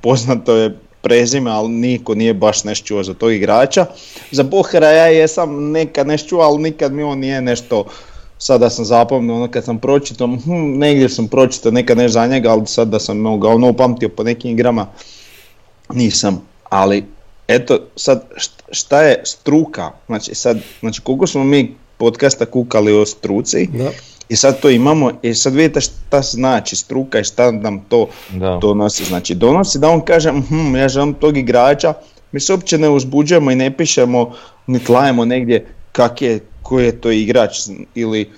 [0.00, 3.86] poznato je prezime, ali niko nije baš nešto čuo za tog igrača.
[4.30, 7.84] Za Bohara ja jesam nekad nešto čuo, ali nikad mi on nije nešto,
[8.38, 12.50] sada sam zapamtio, ono kad sam pročitao, hm, negdje sam pročitao nekad nešto za njega,
[12.50, 14.86] ali sad da sam ga ono upamtio po nekim igrama,
[15.92, 16.42] nisam.
[16.70, 17.04] Ali
[17.50, 19.90] eto, sad št- šta je struka?
[20.06, 23.90] Znači sad, znači koliko smo mi podcasta kukali o struci da.
[24.28, 28.58] i sad to imamo i sad vidite šta znači struka i šta nam to Da.
[28.62, 29.04] donosi.
[29.04, 31.94] Znači donosi da on kaže hm, ja želim tog igrača,
[32.32, 34.32] mi se uopće ne uzbuđujemo i ne pišemo,
[34.66, 37.56] ni tlajemo negdje kak je, koji je to igrač
[37.94, 38.30] ili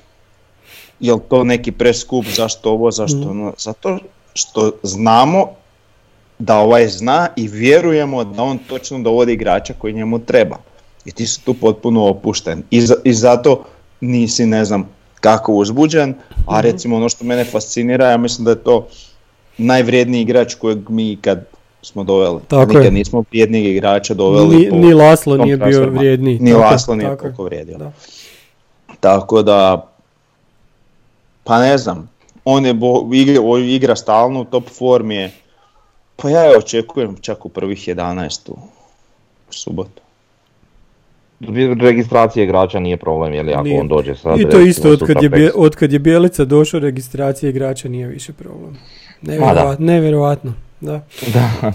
[1.00, 3.98] jel to neki preskup, zašto ovo, zašto ono, zato
[4.34, 5.46] što znamo
[6.42, 10.56] da ovaj zna i vjerujemo da on točno dovodi igrača koji njemu treba.
[11.04, 12.62] I ti si tu potpuno opušten.
[12.70, 13.64] I, za- i zato
[14.00, 14.88] nisi, ne znam,
[15.20, 16.14] kako uzbuđen,
[16.48, 18.86] a recimo ono što mene fascinira, ja mislim da je to
[19.58, 21.44] najvrijedniji igrač kojeg mi kad
[21.82, 22.40] smo doveli.
[22.48, 22.90] Tako Nikad je.
[22.90, 24.56] nismo vrijednijeg igrača doveli.
[24.56, 26.38] Ni, po ni Laslo nije bio vrijedniji.
[26.38, 27.78] Ni Tako Laslo nije tako toliko vrijedio.
[27.78, 27.92] Da.
[29.00, 29.88] Tako da,
[31.44, 32.10] pa ne znam,
[32.44, 35.30] on je bo, igra, igra stalno u top formi je,
[36.22, 38.56] pa ja je očekujem čak u prvih 11 u
[39.50, 40.02] subotu.
[41.80, 43.80] Registracija igrača nije problem, je li ako Nije.
[43.80, 44.40] on dođe sad.
[44.40, 45.30] I to isto, od sutra kad, je.
[45.30, 48.76] Bje- od kad je Bjelica došao, registracija igrača nije više problem.
[49.22, 51.00] Nevjerovatno, nevjerovatno, da.
[51.34, 51.72] Da.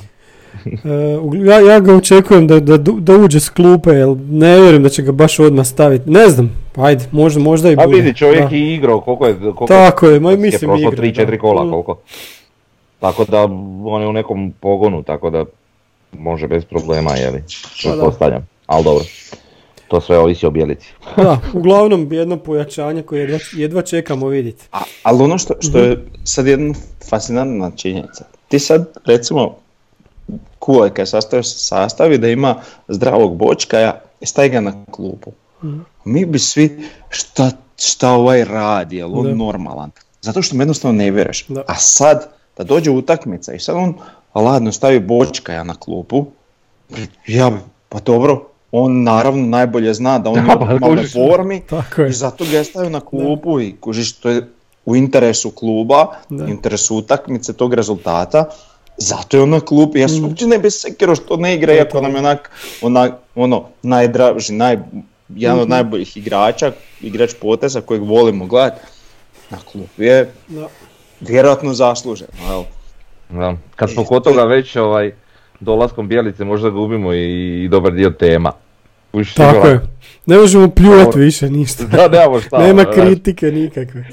[0.65, 4.89] E, ja, ja ga očekujem da, da, da uđe s klupe, jer ne vjerujem da
[4.89, 6.09] će ga baš odmah staviti.
[6.09, 7.97] Ne znam, ajde, možda, možda i A bude.
[7.97, 8.55] vidi, čovjek da.
[8.55, 10.91] je igrao, koliko je, koliko Tako je, ma je mislim igra.
[10.91, 11.37] 3-4 da.
[11.37, 11.99] kola, koliko.
[12.99, 13.43] Tako da
[13.85, 15.45] on je u nekom pogonu, tako da
[16.11, 17.43] može bez problema, je li,
[17.83, 17.95] Pa da.
[17.95, 18.47] pretpostavljam.
[18.65, 19.03] Ali dobro,
[19.87, 20.93] to sve ovisi o bijelici.
[21.17, 24.65] Da, uglavnom jedno pojačanje koje jedva, jedva čekamo vidjeti.
[24.71, 26.73] A, ali ono što, što je sad jedna
[27.09, 29.55] fascinantna činjenica, ti sad recimo
[30.59, 32.55] Kuleka je sastavio sastavi da ima
[32.87, 35.31] zdravog bočkaja i stavi ga na klupu.
[36.05, 36.79] Mi bi svi,
[37.09, 39.35] šta, šta ovaj radi, je li on Da.
[39.35, 39.91] normalan?
[40.21, 41.45] Zato što mu jednostavno ne vjeruješ.
[41.67, 43.93] A sad, da dođe utakmica i sad on
[44.35, 46.25] ladno stavi bočkaja na klupu,
[47.27, 47.57] ja bi,
[47.89, 48.41] pa dobro,
[48.71, 51.13] on naravno najbolje zna da on Da, je pa kužiš.
[51.13, 52.09] formi Tako je.
[52.09, 54.47] i zato ga je stavio na klupu i kužiš to je
[54.85, 56.45] u interesu kluba, Da.
[56.45, 58.49] u interesu utakmice tog rezultata.
[58.97, 62.01] Zato je on na klupi, ja se uopće ne bi sekirao što ne igra, iako
[62.01, 64.77] nam je onak, onak ono, najdraži, naj,
[65.29, 68.81] jedan od najboljih igrača, igrač poteza kojeg volimo gledati,
[69.49, 70.67] na klupi je Da.
[71.21, 72.63] Vjerojatno zasluženo, jel?
[73.31, 73.55] Da.
[73.75, 75.11] Kad smo kod toga već ovaj,
[75.59, 77.23] dolaskom bijelice možda gubimo i,
[77.63, 78.51] i dobar dio tema.
[79.11, 79.79] Kužiš, Tako sigurno- je.
[80.25, 81.21] Ne možemo pljuvati Dobro.
[81.21, 81.83] više ništa.
[81.85, 82.57] Da, nemamo šta.
[82.63, 82.95] Nema znaš.
[82.97, 84.05] kritike nikakve.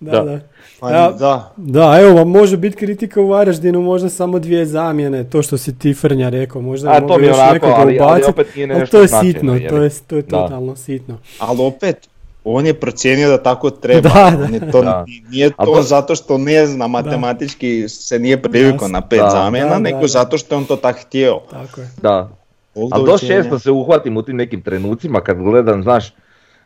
[0.00, 0.22] Da, Da.
[0.22, 0.40] da.
[0.80, 5.24] Pa Ja- da, Da, evo vam može biti kritika u Varaždinu, možda samo dvije zamjene,
[5.24, 7.82] to što si ti Frnja rekao, možda A, to mi je još onako, nekoga ali-
[7.92, 10.28] ali ubacit, opet nije ali nešto to je značajno, sitno, to je, to je Da.
[10.32, 11.18] totalno sitno.
[11.38, 12.08] ali opet,
[12.46, 14.44] on je procijenio da tako treba, Da, da.
[14.44, 15.04] On je to, Da.
[15.30, 19.30] nije to, to- zato što ne zna matematički se nije privikao na pet Da.
[19.30, 20.06] zamjena, Da, da, nego da.
[20.08, 21.40] zato što je on to tak htio.
[21.50, 21.88] Tako je.
[22.02, 22.28] Da.
[22.74, 23.34] Ali dosta doviđenja.
[23.34, 26.14] često se uhvatim u tim nekim trenucima kad gledam, znaš,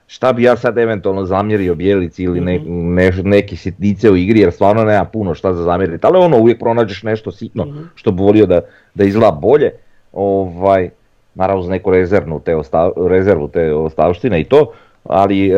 [0.06, 2.94] šta bi ja sad eventualno zamjerio Bijelici ili ne, Mhm.
[2.94, 6.58] ne- neki sitnice u igri jer stvarno nema puno šta za zamjeriti, ali ono uvijek
[6.58, 7.78] pronađeš nešto sitno Mhm.
[7.94, 8.60] što bi volio da,
[8.94, 9.70] da izgleda bolje,
[10.12, 10.90] ovaj,
[11.34, 14.72] naravno uz neku rezervnu te osta- rezervu te ostavštine i to,
[15.08, 15.56] ali e,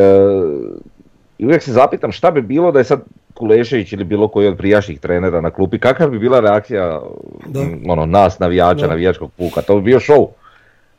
[1.39, 3.01] uvijek se zapitam šta bi bilo da je sad
[3.33, 7.01] Kulešević ili bilo koji od prijašnjih trenera na klupi, kakva bi bila reakcija
[7.47, 7.59] Da.
[7.87, 8.87] ono, nas navijača, Da.
[8.87, 10.27] navijačkog puka, to bi bio show.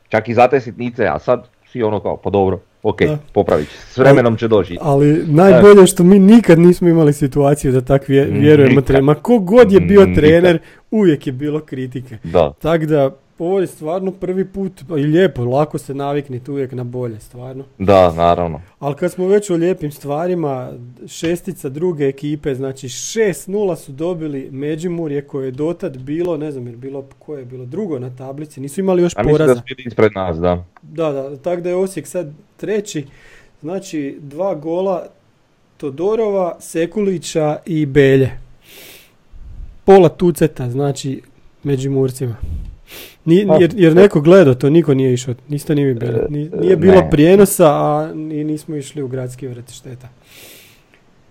[0.08, 3.18] Čak i za te sitnice, a sad svi ono kao, pa dobro, ok, Da.
[3.34, 4.78] popravit će s vremenom će doći.
[4.80, 9.14] Ali najbolje je što mi nikad nismo imali situaciju da tak vje- vjerujemo trenerima.
[9.14, 10.14] Ko god je bio Nikad.
[10.14, 10.58] trener,
[10.90, 12.16] uvijek je bilo kritike.
[12.24, 13.10] Da, Tako da,
[13.44, 17.64] ovo je stvarno prvi put, pa i lijepo, lako se navikniti uvijek na bolje, stvarno.
[17.78, 18.60] da, naravno.
[18.78, 20.72] Ali kad smo već o lijepim stvarima,
[21.06, 26.76] šestica druge ekipe, znači 6-0 su dobili Međimurje koje je dotad bilo, ne znam je
[26.76, 29.54] bilo koje je bilo drugo na tablici, nisu imali još A mislim da poraza.
[29.54, 30.64] su bili ispred nas, da.
[30.82, 33.06] Da, da, tako da je Osijek sad treći,
[33.60, 35.06] znači dva gola
[35.76, 38.30] Todorova, Sekulića i Belje.
[39.84, 41.22] Pola tuceta, znači
[41.62, 42.36] Međimurcima.
[43.24, 46.12] Ni, jer, jer neko gledao to, niko nije išao, niste ni vi bili.
[46.12, 47.10] E, Ni- nije bilo ne.
[47.10, 50.08] prijenosa, a ni nismo išli u gradski vrt šteta.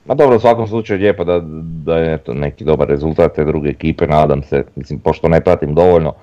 [0.05, 1.41] Ma dobro, u svakom slučaju lijepo da,
[1.83, 5.75] da je eto, neki dobar rezultat te druge ekipe, nadam se, mislim, pošto ne pratim
[5.75, 6.13] dovoljno,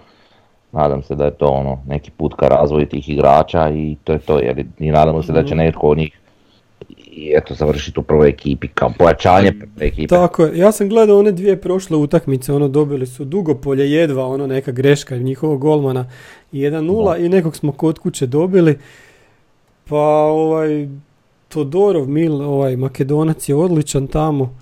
[0.73, 4.19] nadam se da je to ono, neki put ka razvoju tih igrača i to je
[4.19, 5.59] to, jer i nadamo se da će Mhm.
[5.59, 6.21] netko od njih
[7.17, 10.07] i eto završiti u prvoj ekipi kao pojačanje prve ekipe.
[10.15, 14.47] Tako je, ja sam gledao one dvije prošle utakmice, ono dobili su Dugopolje jedva, ono
[14.47, 16.11] neka greška njihovog golmana
[16.53, 18.79] 1-0 i nekog smo kod kuće dobili.
[19.89, 20.89] Pa ovaj
[21.49, 24.59] Todorov Mil, ovaj Makedonac je odličan tamo.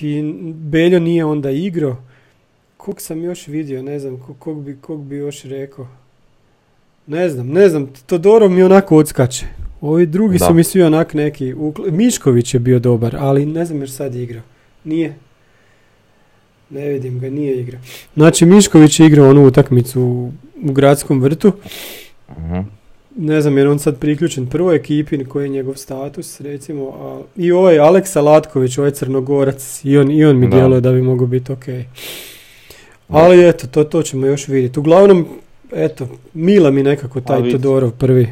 [0.00, 1.96] I Beljo nije onda igrao.
[2.76, 5.86] Kog sam još vidio, ne znam, ko- kog bi, kog bi još rekao.
[7.06, 9.46] Ne znam, ne znam, Todorov mi onako odskače.
[9.80, 10.46] Ovi drugi Da.
[10.46, 11.54] su mi svi onak neki,
[11.90, 14.42] Mišković je bio dobar, ali ne znam još sad je igrao.
[14.84, 15.14] Nije.
[16.70, 17.80] Ne vidim ga, nije igrao.
[18.14, 21.52] Znači Mišković je igrao onu utakmicu u, u gradskom vrtu.
[22.38, 22.58] Mhm.
[23.16, 26.88] Ne znam jer on sad priključen prvoj ekipi, koji je njegov status recimo.
[26.90, 30.56] A, I ovaj Aleksa Latković, ovaj crnogorac, i on, i on mi Da.
[30.56, 31.64] djeluje da bi mogao biti ok.
[33.08, 34.78] Ali eto, to, to ćemo još vidjeti.
[34.78, 35.26] Uglavnom,
[35.72, 37.50] eto, mila mi nekako taj.
[37.50, 38.28] Todorov prvi.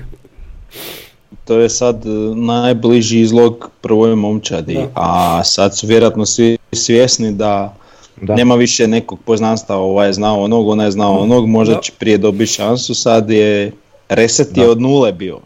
[1.45, 4.89] To je sad e, najbliži izlog prvoj momčadi, Da.
[4.95, 7.75] a sad su vjerojatno svi svjesni da
[8.17, 8.35] Da.
[8.35, 11.81] Nema više nekog poznanstva, ovaj je znao onog, ona je znao onog, možda Da.
[11.81, 13.73] će prije dobiti šansu, sad je
[14.09, 15.39] reset je od nule bio.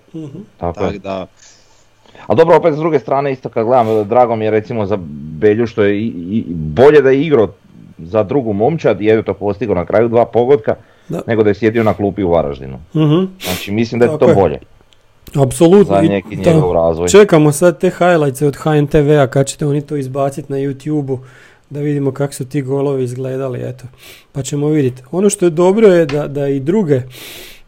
[0.58, 0.86] Tako je.
[0.86, 1.26] Tako da,
[2.26, 4.98] A dobro, opet s druge strane isto kad gledam, drago mi je recimo za
[5.32, 7.48] Belju što je i, i- bolje da je igrao
[7.98, 10.74] za drugu momčad i je to postigao na kraju dva pogotka,
[11.08, 11.20] Da.
[11.26, 12.78] nego da je sjedio na klupi u Varaždinu.
[12.94, 13.24] Mhm.
[13.42, 14.60] Znači mislim da je Tako to je.
[15.34, 15.94] Apsolutno.
[15.94, 17.08] za neki njegov razvoj.
[17.08, 21.18] Čekamo sad te highlights od HNTV-a kad ćete oni to izbaciti na YouTube-u
[21.70, 23.84] da vidimo kako su ti golovi izgledali, eto.
[24.32, 25.02] Pa ćemo vidjeti.
[25.10, 27.02] Ono što je dobro je da, da i druge,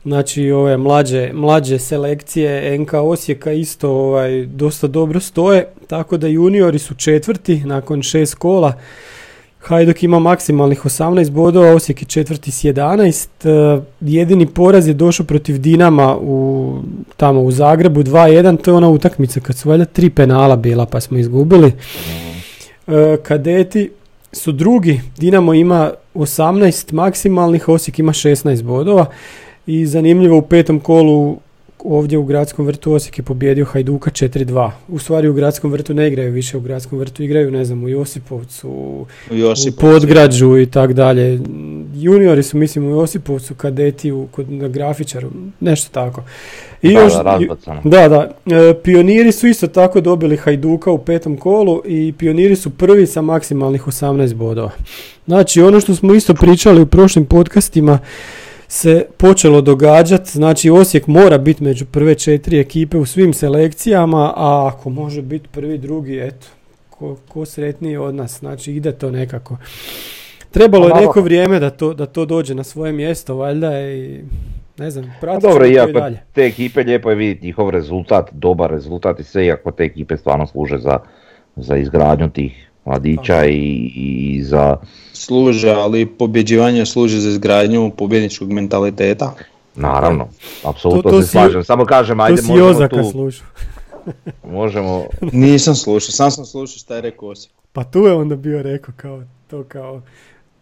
[0.04, 6.78] znači ove mlađe, mlađe selekcije NK Osijeka isto ovaj, dosta dobro stoje, tako da juniori
[6.78, 8.72] su četvrti nakon šest kola.
[9.60, 13.78] Hajduk ima maksimalnih 18 bodova, Osijek je četvrti s 11.
[13.78, 16.78] E, jedini poraz je došao protiv Dinama u,
[17.20, 21.00] tamo u Zagrebu 2-1, to je ona utakmica kad su valjda tri penala bila pa
[21.00, 21.72] smo izgubili.
[22.86, 23.90] E, kadeti
[24.32, 29.06] su drugi, Dinamo ima 18 maksimalnih, Osijek ima 16 bodova
[29.66, 31.38] i zanimljivo u petom kolu
[31.84, 34.70] ovdje u gradskom vrtu Osijek je pobjedio Hajduka 4-2.
[34.88, 37.88] U stvari u gradskom vrtu ne igraju više, u gradskom vrtu igraju, ne znam, u
[37.88, 41.40] Josipovcu, u u Josip, u Podgrađu i tak dalje.
[41.94, 46.22] Juniori su, mislim, u Josipovcu, kadeti u, kod, na grafičaru, nešto tako.
[46.82, 47.38] I Da, još, da,
[47.84, 48.56] da, da.
[48.56, 53.22] E, pioniri su isto tako dobili Hajduka u petom kolu i pioniri su prvi sa
[53.22, 54.70] maksimalnih 18 bodova.
[55.26, 57.98] Znači, ono što smo isto pričali u prošlim podcastima
[58.72, 64.70] se počelo događati, znači Osijek mora biti među prve četiri ekipe u svim selekcijama, a
[64.72, 66.46] ako može biti prvi, drugi, eto,
[66.90, 69.56] ko, ko sretniji od nas, znači ide to nekako.
[70.50, 74.20] Trebalo je Pa neko vrijeme da to, da to dođe na svoje mjesto, valjda i
[74.78, 76.20] ne znam, Pa pratit dobro, to i iako dalje.
[76.32, 80.46] te ekipe lijepo je vidjeti njihov rezultat, dobar rezultat i sve, iako te ekipe stvarno
[80.46, 80.98] služe za,
[81.56, 84.76] za izgradnju tih mladića i, i za,
[85.20, 89.34] služe, ali pobjeđivanje služi za izgradnju pobjedničkog mentaliteta.
[89.76, 90.28] naravno,
[90.64, 93.46] apsolutno To- to se si- slažem, samo kažem, To ajde si možemo Jozaka tu, slušao.
[94.52, 97.52] možemo, Nisam slušao, sam sam slušao šta je rekao Osijek.
[97.72, 100.02] Pa tu je onda bio rekao kao to kao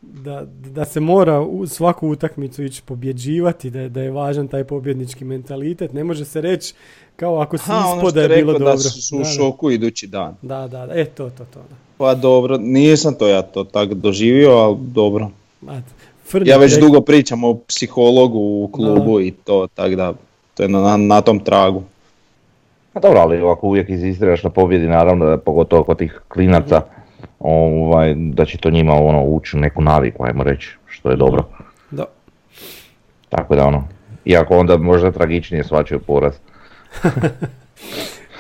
[0.03, 4.65] da, da se mora u svaku utakmicu ići pobjeđivati, da je, da je važan taj
[4.65, 5.93] pobjednički mentalitet.
[5.93, 6.75] Ne može se reći
[7.19, 8.73] kao ako si Ha, ono ispod da je bilo rekao dobro.
[8.73, 9.31] da su u Da, da.
[9.31, 10.35] šoku idući dan.
[10.43, 10.95] Da, da, da.
[10.95, 11.59] E, to, to, to.
[11.61, 11.75] Da.
[11.99, 15.31] Pa dobro, nisam to ja to tak doživio, ali dobro.
[16.25, 20.13] Frnjak Ja već rekao- dugo pričam o psihologu u klubu i to, tako da,
[20.55, 21.83] to je na, na tom tragu.
[22.95, 26.81] a dobro, ali ako uvijek inzistiraš na pobjedi, naravno, da pogotovo kod tih klinaca,
[27.41, 31.45] ovaj, da će to njima ono, ući u neku naviku, ajmo reći, što je dobro.
[31.91, 32.05] Da.
[33.29, 33.89] Tako da ono,
[34.25, 36.35] iako onda možda tragičnije svačaju poraz.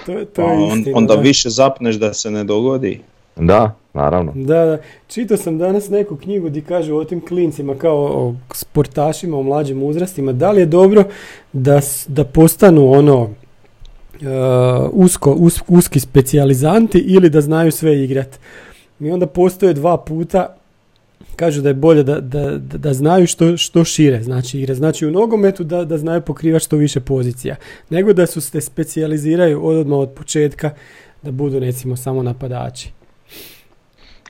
[0.07, 0.97] To, je- to Pa je on- istina.
[0.97, 1.21] onda da.
[1.21, 3.01] više zapneš da se ne dogodi.
[3.37, 4.33] Da, naravno.
[4.35, 4.79] Da, da.
[5.09, 9.83] Čitao sam danas neku knjigu gdje kažu o tim klincima kao o sportašima u mlađim
[9.83, 10.33] uzrastima.
[10.33, 11.05] Da li je dobro
[11.53, 13.29] da, da postanu ono
[14.15, 14.27] e,
[14.93, 18.39] usko, us- uski specijalizanti ili da znaju sve igrat.
[19.01, 20.57] I onda postoje dva puta
[21.37, 24.75] kažu da je bolje da, da, da, da znaju što, što šire znači igre.
[24.75, 27.57] Znači u nogometu da, da znaju pokrivati što više pozicija.
[27.91, 30.71] Nego da su se specijaliziraju odmah od početka
[31.23, 32.91] da budu recimo samo napadači.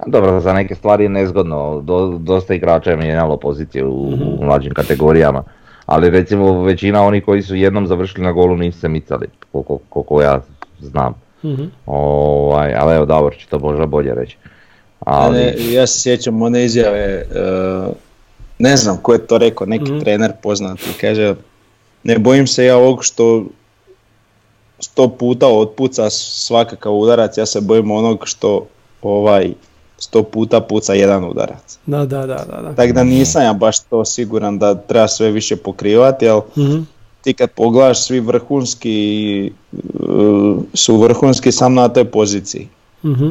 [0.06, 4.08] Dobro, za neke stvari je nezgodno, Do- dosta igrača je mijenjalo pozicije u,
[4.40, 5.42] u mlađim kategorijama.
[5.86, 10.22] Ali recimo većina onih koji su jednom završili na golu nisu se micali, koliko, koliko
[10.22, 10.40] ja
[10.80, 11.14] znam.
[11.44, 11.64] Mhm.
[11.86, 14.36] Ovaj, ali evo Davor će to možda bolje reći.
[15.10, 17.24] Ali, Ne, ja se sjećam one izjave, e,
[18.58, 19.98] ne znam ko je to rekao, neki Mhm.
[19.98, 21.34] trener poznati, kaže
[22.04, 23.44] ne bojim se ja ovog što
[24.80, 28.66] sto puta otpuca svakakav udarac, ja se bojim onog što
[29.02, 29.52] ovaj
[29.98, 31.78] sto puta puca jedan udarac.
[31.86, 32.62] Da, da, da, da.
[32.62, 32.74] da.
[32.74, 36.80] Tako da nisam ja baš to siguran da treba sve više pokrivati, jer Mhm.
[37.22, 38.96] ti kad pogledaš svi vrhunski
[39.46, 39.78] e,
[40.74, 42.68] su vrhunski sam na toj poziciji.
[43.04, 43.28] Mhm.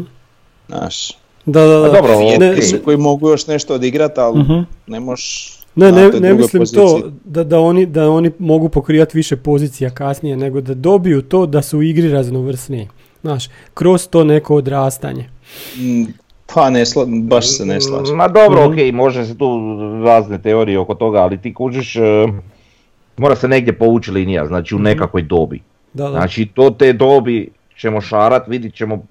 [0.67, 1.11] Znaš,
[1.47, 1.85] Da, da, da.
[1.85, 4.53] A dobro, ne, koji mogu još nešto odigrati, ali Mhm.
[4.87, 9.35] ne možeš ne, ne, ne mislim to da, da, oni, da oni mogu pokrivati više
[9.37, 12.87] pozicija kasnije, nego da dobiju to da su u igri raznovrsniji.
[13.21, 13.43] Znaš,
[13.73, 15.29] kroz to neko odrastanje.
[15.75, 16.03] Mm,
[16.47, 18.15] Pa ne, sla- baš se ne slažem.
[18.15, 18.73] Ma dobro, Mhm.
[18.79, 19.59] ok, može se tu
[20.05, 22.01] razne teorije oko toga, ali ti kužiš, e,
[23.17, 25.61] mora se negdje povući linija, znači u nekakvoj dobi.
[25.93, 26.09] Da, da.
[26.09, 29.03] Znači to te dobi ćemo šarat, vidit ćemo,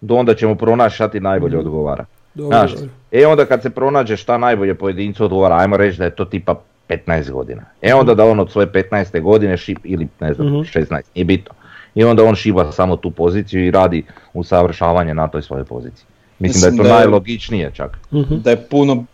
[0.00, 2.04] do onda ćemo pronaći šta ti najbolje odgovara.
[2.34, 2.88] Dobro, Znaš, dobro.
[3.12, 6.54] e onda kad se pronađe šta najbolje pojedincu odgovara, ajmo reći da je to tipa
[6.88, 7.62] 15 godina.
[7.82, 9.20] E onda da on od svoje 15.
[9.20, 10.58] godine šip, ili ne znam, Mhm.
[10.60, 11.54] 16, nije bitno.
[11.94, 14.02] I onda on šiba samo tu poziciju i radi
[14.34, 16.06] usavršavanje na toj svojoj poziciji.
[16.38, 17.98] Mislim da je to Mislim da je- najlogičnije čak.
[18.12, 18.34] Mhm.
[18.36, 19.04] da je puno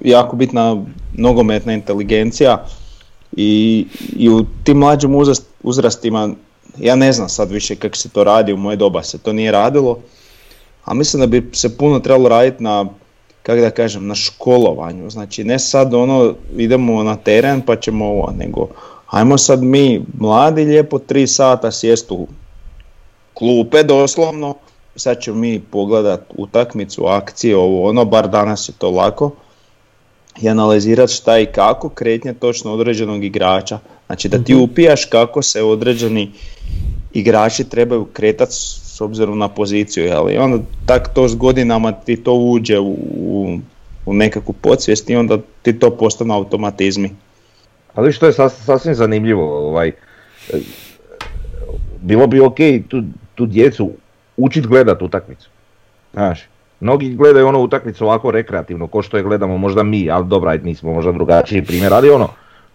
[0.00, 0.84] jako bitna
[1.14, 2.64] nogometna inteligencija
[3.32, 3.86] i,
[4.16, 6.28] i u tim mlađim uzrast- uzrastima,
[6.78, 9.52] ja ne znam sad više kako se to radi, u moje doba se to nije
[9.52, 9.98] radilo,
[10.84, 12.86] a mislim da bi se puno trebalo raditi na,
[13.42, 18.32] kako da kažem, na školovanju, znači ne sad ono idemo na teren pa ćemo ovo,
[18.38, 18.68] nego
[19.10, 22.26] ajmo sad mi mladi lijepo tri sata sjest u
[23.34, 24.54] klupe doslovno,
[24.96, 29.30] sad ćemo mi pogledat utakmicu, akcije, ovo ono, bar danas je to lako
[30.40, 33.78] i analizirati šta i kako kretnje točno određenog igrača.
[34.10, 36.30] Znači da ti upijaš kako se određeni
[37.12, 40.30] igrači trebaju kretati s obzirom na poziciju, jel?
[40.30, 43.58] I onda tak to s godinama ti to uđe u, u,
[44.06, 47.10] u nekakvu podsvijest i onda ti to postane automatizmi.
[47.94, 49.92] Ali što je sas- sasvim zanimljivo, ovaj, e,
[52.00, 52.58] bilo bi ok
[52.88, 53.02] tu,
[53.34, 53.90] tu djecu
[54.36, 55.48] učit gledat utakmicu.
[56.12, 56.48] Znaš,
[56.80, 60.64] mnogi gledaju ono utakmicu ovako rekreativno, ko što je gledamo možda mi, ali dobra, ajde,
[60.64, 62.28] mi smo možda drugačiji primjer, ali ono,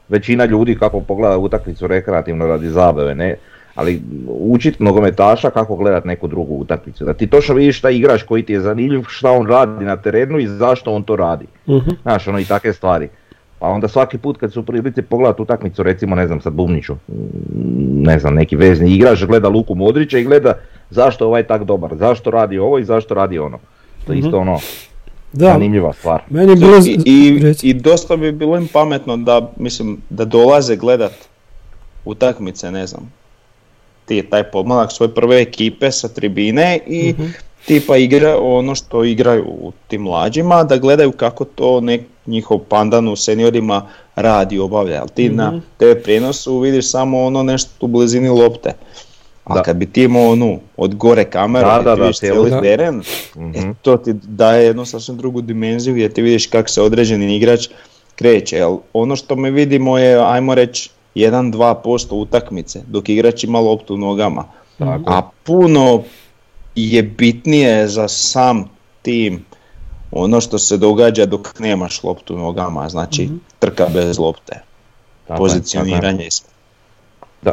[0.09, 3.35] većina ljudi kako pogleda utakmicu rekreativno radi zabave, ne,
[3.75, 8.43] ali učit nogometaša kako gledat neku drugu utakmicu, da ti točno vidiš šta igrač koji
[8.43, 11.45] ti je zanimljiv, šta on radi na terenu i zašto on to radi.
[11.69, 11.89] Mhm.
[12.01, 13.09] Znaš, ono i takve stvari.
[13.59, 16.93] Pa onda svaki put kad su u prilici pogledat utakmicu, recimo ne znam sad Bubniću,
[16.93, 20.53] mm, ne znam neki vezni igrač gleda Luku Modrića i gleda
[20.89, 23.59] zašto je ovaj tak dobar, zašto radi ovo i zašto radi ono.
[24.07, 24.57] To je isto ono
[25.35, 26.21] Da, zanimljiva stvar.
[26.29, 26.77] meni je bilo...
[26.77, 27.41] I, i.
[27.61, 31.13] I dosta bi bilo im pametno da, mislim, da dolaze gledat
[32.05, 33.13] utakmice, ne znam,
[34.05, 37.25] ti je taj pomladak svoje prve ekipe sa tribine i Mhm.
[37.65, 43.07] tipa igra ono što igraju u tim mlađima, da gledaju kako to nek njihov pandan
[43.07, 44.99] u seniorima radi, obavlja.
[45.01, 45.35] Ali ti Mhm.
[45.35, 48.71] na TV prijenosu vidiš samo ono nešto u blizini lopte.
[49.45, 49.63] A Da.
[49.63, 53.01] kad bi ti imao onu od gore kameru Da, da, ti da, vidiš cijeli teren,
[53.35, 53.55] Mhm.
[53.55, 57.67] E, to ti daje jednu sasvim drugu dimenziju gdje ti vidiš kako se određeni igrač
[58.15, 58.55] kreće.
[58.55, 63.97] Jel, ono što mi vidimo je, ajmo reći, 1-2% utakmice, dok igrač ima loptu u
[63.97, 64.45] nogama.
[64.77, 65.03] Tako.
[65.07, 66.03] A puno
[66.75, 68.69] je bitnije za sam
[69.01, 69.45] tim
[70.11, 73.29] ono što se događa dok nemaš loptu u nogama, znači
[73.59, 74.61] trka bez lopte,
[75.37, 76.49] pozicioniranje i sve.
[77.41, 77.51] Da.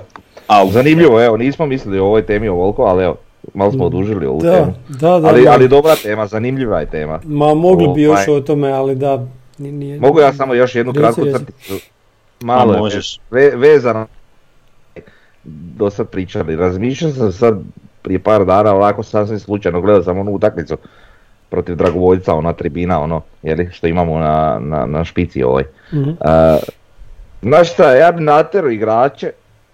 [0.53, 3.16] Al, Zanimljivo, evo, nismo mislili o ovoj temi ovoliko, ali evo,
[3.55, 4.72] malo smo odužili ovu Da, temu.
[4.90, 5.28] da, da.
[5.28, 5.53] Ali, da.
[5.53, 7.20] ali dobra tema, zanimljiva je tema.
[7.24, 8.38] Ma mogli bi još Ovaj.
[8.38, 9.26] o tome, ali da,
[9.59, 10.00] ni- nije...
[10.00, 11.74] Mogu ja samo još jednu kratku crticu?
[12.40, 13.18] Malo možeš.
[13.30, 14.07] ve- vezano
[15.44, 16.57] do sad pričali.
[16.57, 17.59] Razmišljao sam sad
[18.03, 20.76] prije par dana ovako sasvim slučajno gledao sam onu utakmicu
[21.48, 25.64] protiv Dragovoljca, ona tribina, ono, jeli, što imamo na, na, na špici ovoj.
[25.92, 26.09] Mhm.
[26.11, 26.16] Uh,
[27.42, 29.30] znaš šta, ja bi natjerao igrače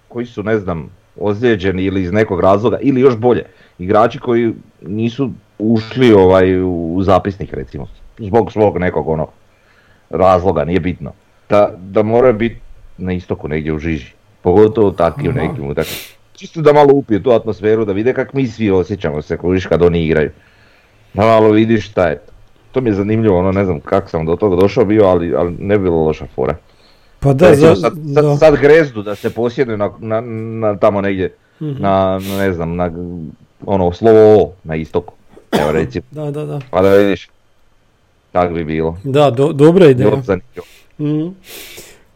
[0.09, 0.91] koji su, ne znam,
[1.21, 3.45] ozlijeđeni ili iz nekog razloga, ili još bolje,
[3.79, 4.53] igrači koji
[4.83, 7.87] nisu ušli ovaj, u zapisnik recimo,
[8.19, 9.27] zbog svog nekog ono
[10.11, 11.13] razloga, nije bitno.
[11.49, 12.61] Da, da moraju biti
[12.99, 16.19] na istoku negdje u žiži, pogotovo takvi u nekim utakmicama.
[16.33, 19.83] Čisto da malo upiju tu atmosferu, da vide kako mi svi osjećamo se kojiš kad
[19.83, 20.31] oni igraju.
[21.15, 22.33] Da malo vidiš šta je to.
[22.73, 25.57] To mi je zanimljivo, ono ne znam kako sam do toga došao bio, ali, ali
[25.59, 26.55] ne bi bilo loša fora.
[27.21, 28.23] Pa da, Recimo, za, sad, da.
[28.23, 30.21] sad, sad grezdu da se posjeduju na, na,
[30.61, 31.83] na tamo negdje, Mhm.
[31.83, 31.91] na,
[32.21, 32.91] na ne znam, na
[33.67, 35.15] ono slovo O na istoku.
[35.53, 36.61] Evo recimo, da, da, da.
[36.71, 37.29] pa da vidiš.
[38.33, 38.97] Tak bi bilo.
[39.05, 40.11] Da, do, dobra ideja.
[40.99, 41.29] Mhm.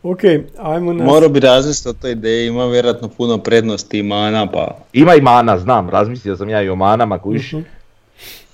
[0.03, 0.18] Ok,
[0.59, 1.05] ajmo na...
[1.05, 5.20] morao bi razmisliti o toj ideji, ima vjerojatno puno prednosti i mana, pa Ima i
[5.20, 7.53] mana, znam, razmislio sam ja i o manama, kužiš.
[7.53, 7.62] Mhm.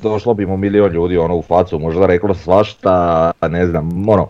[0.03, 4.29] Došlo bi mu milion ljudi ono u facu, možda reklo svašta, ne znam, ono,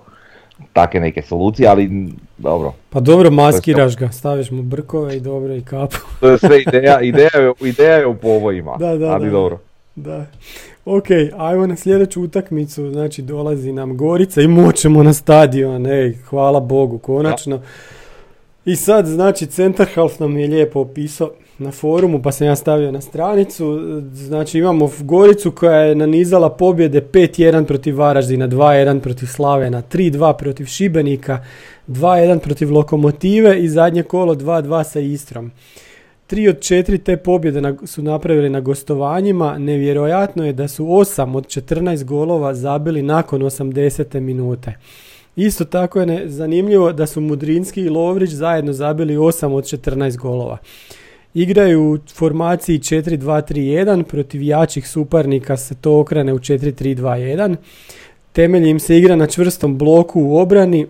[0.79, 2.09] take neke solucije, ali
[2.39, 2.73] dobro.
[2.91, 5.97] Pa dobro, maskiraš ga, staviš mu brkove i dobro i kapu.
[6.21, 9.33] To je sve ideja, ideja, je, ideja je u povojima, Da, da, ali da.
[9.33, 9.59] dobro.
[9.95, 10.27] Da.
[10.85, 11.07] Ok,
[11.39, 16.99] ajmo na sljedeću utakmicu, znači dolazi nam Gorica i moćemo na stadion, ej, hvala Bogu,
[16.99, 17.61] konačno.
[18.65, 22.93] I sad, znači, Centar Half nam je lijepo opisao na forumu, pa sam ja stavio
[22.93, 23.81] na stranicu.
[24.13, 30.65] Znači, imamo Goricu koja je nanizala pobjede 5-1 protiv Varaždina, 2-1 protiv Slavena, 3-2 protiv
[30.65, 31.45] Šibenika,
[31.89, 35.51] 2-1 protiv Lokomotive i zadnje kolo 2-2 sa Istrom.
[36.27, 39.59] Tri od četiri te pobjede su napravili na gostovanjima.
[39.59, 44.21] Nevjerojatno je da su 8 od 14 golova zabili nakon 80.
[44.21, 44.75] minute.
[45.37, 50.59] Isto tako je zanimljivo da su Mudrinski i Lovrić zajedno zabili 8 od 14 golova.
[51.35, 57.57] Igraju u formaciji 4-2-3-1, protiv jačih suparnika se to okrene u 4-3-2-1.
[58.33, 60.87] Temelji im se igra na čvrstom bloku u obrani,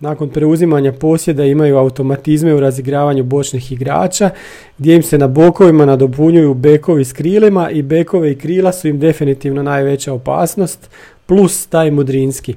[0.00, 4.30] nakon preuzimanja posjeda imaju automatizme u razigravanju bočnih igrača,
[4.78, 8.98] gdje im se na bokovima nadopunjuju bekovi s krilima i bekove i krila su im
[8.98, 10.90] definitivno najveća opasnost,
[11.26, 12.54] plus taj Mudrinski.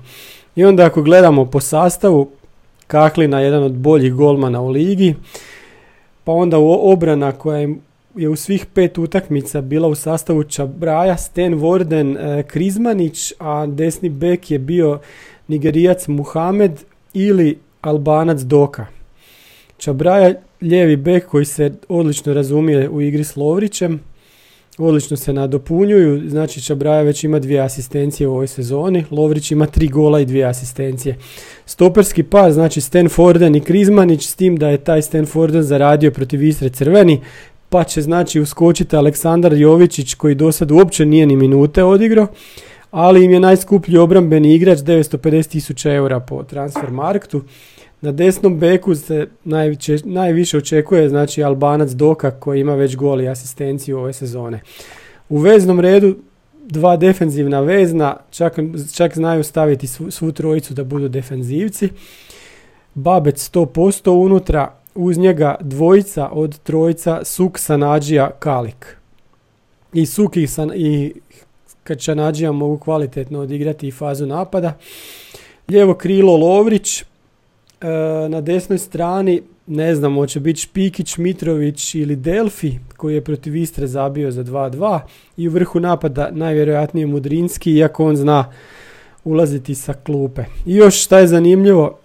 [0.55, 2.29] I onda ako gledamo po sastavu,
[2.87, 5.15] Kaklina jedan od boljih golmana u ligi,
[6.23, 7.75] pa onda obrana koja je
[8.15, 14.09] je u svih pet utakmica bila u sastavu Čabraja, Sten Vorden, e, Krizmanić, a desni
[14.09, 14.99] bek je bio
[15.47, 16.71] Nigerijac Muhamed
[17.13, 18.85] ili Albanac Doka.
[19.77, 23.99] Čabraja, lijevi bek koji se odlično razumije u igri s Lovrićem,
[24.77, 29.87] odlično se nadopunjuju, znači Čabraja već ima dvije asistencije u ovoj sezoni, Lovrić ima tri
[29.87, 31.17] gola i dvije asistencije.
[31.65, 36.11] Stoperski par, znači Sten Forden i Krizmanić, s tim da je taj Sten Forden zaradio
[36.11, 37.21] protiv Istre Crveni,
[37.69, 42.27] pa će znači uskočiti Aleksandar Jovičić koji do sad uopće nije ni minute odigrao,
[42.91, 47.41] ali im je najskuplji obrambeni igrač 950.000 eura po transfer marktu.
[48.03, 53.27] Na desnom beku se najviše, najviše očekuje znači Albanac Doka koji ima već gol i
[53.27, 54.59] asistenciju ove sezone.
[55.29, 56.15] U veznom redu
[56.63, 58.59] dva defenzivna vezna, čak,
[58.95, 61.89] čak znaju staviti svu, svu trojicu da budu defenzivci.
[62.93, 68.97] Babec 100% unutra, uz njega dvojica od trojica Suk Sanadžija Kalik.
[69.93, 71.13] I Suk i, San, i
[71.83, 74.77] Kačanadžija mogu kvalitetno odigrati i fazu napada.
[75.67, 77.03] Lijevo krilo Lovrić,
[78.29, 83.87] na desnoj strani ne znam, hoće biti Špikić, Mitrović ili Delfi koji je protiv Istre
[83.87, 84.99] zabio za 2-2
[85.37, 88.51] i u vrhu napada najvjerojatnije Mudrinski iako on zna
[89.23, 90.43] ulaziti sa klupe.
[90.65, 91.99] I još šta je zanimljivo,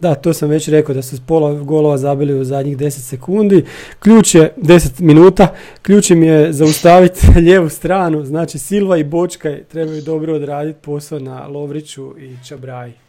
[0.00, 3.64] da, to sam već rekao da su pola golova zabili u zadnjih 10 sekundi.
[3.98, 5.54] Ključ je 10 minuta.
[5.82, 8.24] Ključ im je zaustaviti lijevu stranu.
[8.24, 13.01] Znači Silva i Bočka trebaju dobro odraditi posao na Lovriću i Čabraji.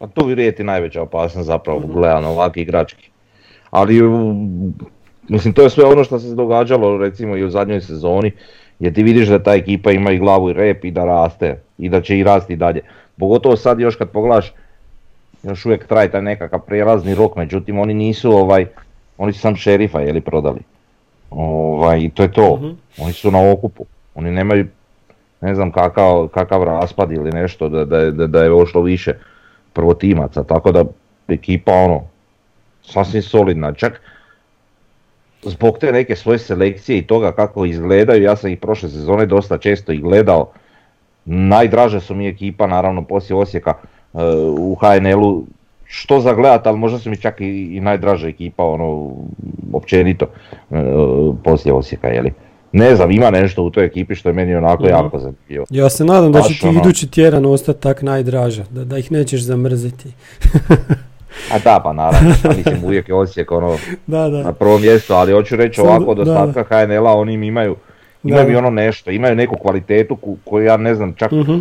[0.00, 3.10] Pa tu vrijeti najveća opasnost zapravo mm gledano ovakvi igrački.
[3.70, 4.00] Ali
[5.28, 8.32] mislim to je sve ono što se događalo recimo i u zadnjoj sezoni
[8.78, 11.88] gdje ti vidiš da ta ekipa ima i glavu i rep i da raste i
[11.88, 12.80] da će i rasti dalje.
[13.18, 14.52] Pogotovo sad još kad pogledaš
[15.42, 18.66] još uvijek traje taj nekakav prijelazni rok, međutim oni nisu ovaj,
[19.18, 20.60] oni su sam šerifa jeli prodali.
[21.30, 22.70] Ovaj, I to je to, Mhm.
[22.98, 23.84] oni su na okupu,
[24.14, 24.66] oni nemaju
[25.40, 29.14] ne znam kakav, kakav raspad ili nešto da, da, da, da je ošlo više
[29.72, 30.84] prvotimaca, tako da
[31.28, 32.00] ekipa ono,
[32.82, 34.00] sasvim solidna, čak
[35.42, 39.58] zbog te neke svoje selekcije i toga kako izgledaju, ja sam ih prošle sezone dosta
[39.58, 40.50] često i gledao,
[41.24, 44.18] najdraže su mi ekipa naravno poslije Osijeka e,
[44.58, 45.44] u HNL-u,
[45.84, 49.16] što za gledat, ali možda su mi čak i, i najdraža ekipa ono,
[49.72, 50.26] općenito
[50.70, 50.74] e,
[51.44, 52.32] poslije Osijeka, jeli.
[52.72, 54.92] Ne znam, ima nešto u toj ekipi što je meni onako Mhm.
[54.92, 55.64] jako zanimljivo.
[55.70, 58.98] Ja se nadam da će Baš ti ono- idući tjedan ostati tak najdraža, da, da
[58.98, 60.12] ih nećeš zamrziti.
[61.52, 64.52] A da, pa naravno, pa mislim uvijek je Osijek ono Da, na da.
[64.52, 67.76] prvo mjesto, ali hoću reći ovako od ostatka HNL-a oni im imaju,
[68.24, 71.58] imaju ono nešto, imaju neku kvalitetu koju ja ne znam čak Mhm.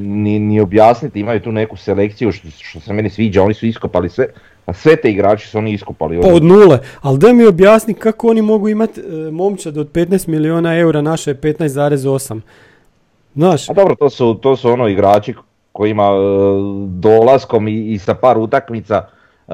[0.00, 4.08] ni, ni objasniti, imaju tu neku selekciju što, što se meni sviđa, oni su iskopali
[4.08, 4.26] sve,
[4.66, 6.20] a sve te igrači su oni iskopali.
[6.20, 6.36] Pa ono.
[6.36, 10.78] od nule, ali da mi objasni kako oni mogu imati e, momčad od 15 milijuna
[10.78, 12.40] eura, naše je 15,8.
[13.34, 15.34] Znaš, A dobro, to su, to su ono igrači
[15.72, 16.16] kojima e,
[16.88, 19.06] dolaskom i, i sa par utakmica
[19.48, 19.52] e,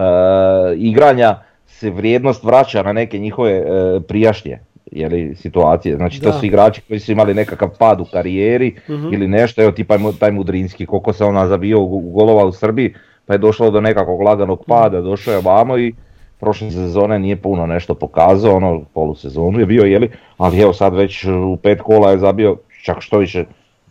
[0.77, 3.65] igranja se vrijednost vraća na neke njihove e,
[4.09, 4.59] prijašnje
[4.93, 5.97] jeli, situacije.
[5.97, 6.33] Znači to Da.
[6.33, 9.13] su igrači koji su imali nekakav pad u karijeri Mhm.
[9.13, 12.95] ili nešto, evo tipa taj Mudrinski, koliko se ona zabio u- golova u Srbiji,
[13.27, 15.95] pa je došlo do nekakvog laganog pada, došao je vamo i
[16.39, 21.25] prošle sezone nije puno nešto pokazao, ono polusezonu je bio, jeli, ali evo sad već
[21.25, 23.45] u pet kola je zabio, čak što više,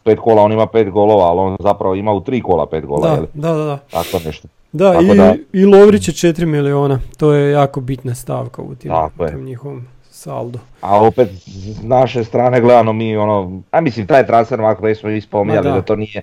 [0.04, 3.02] pet kola on ima pet golova, ali on zapravo ima u tri kola pet gola,
[3.02, 3.78] da, jeli, da, da, da.
[3.78, 4.48] tako nešto.
[4.72, 8.76] Da, Tako i, da- i Lovrić je 4 milijuna, to je jako bitna stavka u
[8.76, 9.86] tim, Tako u njihovom
[10.18, 10.60] saldu.
[10.82, 15.10] A opet s naše strane gledano mi ono, a mislim taj transfer markt već smo
[15.10, 15.76] i spominjali Ma da.
[15.76, 15.82] da.
[15.82, 16.22] to nije,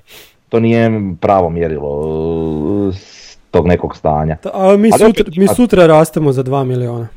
[0.49, 0.91] to nije
[1.21, 4.37] pravo mjerilo uh, s tog nekog stanja.
[4.37, 7.09] Ta, a mi, Ali sutra, opet mi sutra rastemo za 2 milijuna.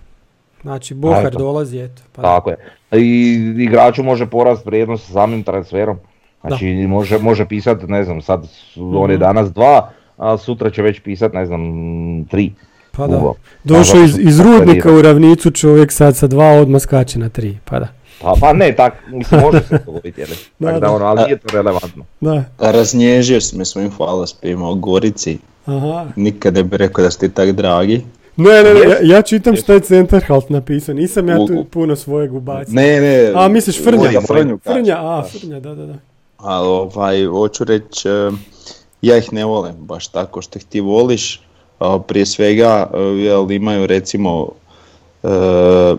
[0.62, 1.38] Znači, Bohar eto.
[1.40, 2.02] dolazi, eto.
[2.12, 2.28] Pa da.
[2.28, 2.58] Tako je.
[2.94, 5.98] I igraču može porast vrijednost samim transferom.
[6.42, 8.48] Znači može, može pisat, ne znam, sad
[8.78, 9.22] on je Mhm.
[9.22, 11.62] danas dva, a sutra će već pisat, ne znam,
[12.26, 12.54] tri.
[12.98, 13.32] Pa da.
[13.64, 17.80] Došao iz, iz rudnika u ravnicu čovjek sad sa dva odmah skače na tri, pa
[17.80, 17.88] da.
[18.22, 20.30] Pa, pa ne, tak, mislim, može se dogoditi, jel?
[20.60, 20.92] Da, Tak da, da.
[20.92, 22.06] ono, ali nije to relevantno.
[22.22, 25.38] Da, Raznježio si me svojim hvalospjevima o Gorici.
[25.66, 26.06] aha.
[26.16, 28.02] Nikad ne bi rekao da ste tak dragi.
[28.38, 32.34] Ne, ne, ne, ja, ja čitam što je Centerhalt napisao, nisam ja tu puno svojeg
[32.34, 32.74] ubacio.
[32.74, 33.32] Ne, ne.
[33.36, 34.12] A, misliš Frnja?
[34.12, 34.60] Ga Frnju.
[34.64, 35.96] Frnja, a, Frnja, da, da, da.
[36.38, 38.32] Ali ovaj, hoću reći, e,
[39.02, 41.42] ja ih ne volim baš tako što ih ti voliš.
[41.80, 44.48] A, prije svega e, jel, imaju recimo
[45.24, 45.28] e,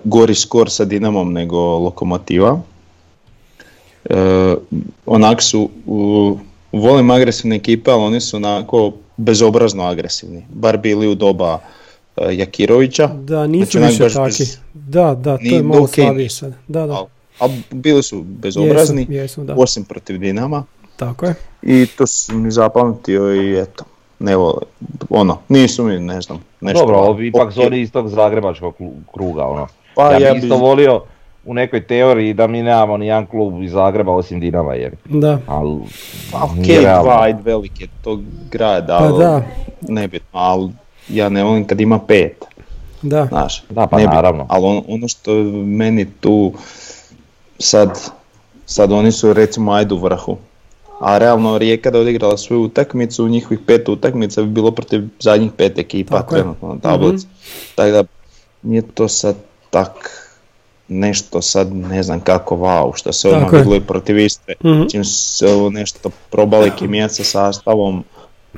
[0.05, 2.61] gori skor sa Dinamom nego Lokomotiva.
[4.05, 4.55] E,
[5.07, 6.39] onak su, u-
[6.73, 10.45] volim agresivne ekipe, ali oni su onako bezobrazno agresivni.
[10.51, 11.59] Bar bili u doba
[12.17, 13.07] e, Jakirovića.
[13.07, 14.31] Da, nisu Znači, više taki.
[14.35, 16.53] bez- Da, da, to Ni- je malo ok slabije sad.
[16.69, 16.93] Da, da.
[16.93, 17.07] Ali,
[17.39, 19.55] ali bili su bezobrazni, Jesu, jesu, da.
[19.55, 20.65] osim protiv Dinama.
[20.97, 21.35] Tako je.
[21.63, 23.85] I to sam mi zapamtio i eto,
[24.21, 24.63] ne vole,
[25.11, 26.81] ono, nisu mi, ne znam, nešto.
[26.81, 28.75] Dobro, ali ipak su oni iz tog zagrebačkog
[29.13, 29.67] kruga, ono.
[29.95, 31.03] Pa ja, ja bi bi- isto volio
[31.45, 35.39] u nekoj teoriji da mi nemamo ni jedan klub iz Zagreba osim Dinama, jer, Da.
[35.47, 35.79] ali
[36.33, 37.03] Pa ok, realno.
[37.03, 38.19] dva, ajde, velik je to
[38.51, 39.43] grad, Pa ali da,
[39.83, 40.71] nebitno, ali
[41.09, 42.45] ja ne volim kad ima pet,
[43.03, 43.27] da.
[43.27, 43.65] znaš.
[43.65, 44.15] Da, pa nebitno.
[44.15, 44.47] naravno.
[44.49, 45.33] Ali on- ono što
[45.65, 46.53] meni tu
[47.59, 48.01] sad,
[48.67, 50.37] sad oni su recimo ajde u vrhu.
[51.01, 55.03] A realno Rijeka da je odigrala svoju utakmicu, u njihovih pet utakmica bi bilo protiv
[55.21, 56.41] zadnjih pet ekipa Tako je.
[56.41, 57.27] trenutno na tablici.
[57.75, 58.05] Tako da
[58.63, 59.37] nije to sad
[59.71, 59.91] tak
[60.89, 64.55] nešto sad ne znam kako wow, što se odmah vidjelo i protiv Istre.
[64.65, 64.83] Mhm.
[64.85, 68.05] Čim se ovo nešto probali kimijat sa sastavom,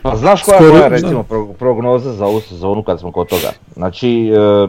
[0.03, 3.29] Pa znaš koja je Skoro- moja recimo pro- prognoza za ovu sezonu kad smo kod
[3.29, 3.51] toga?
[3.75, 4.69] Znači, e,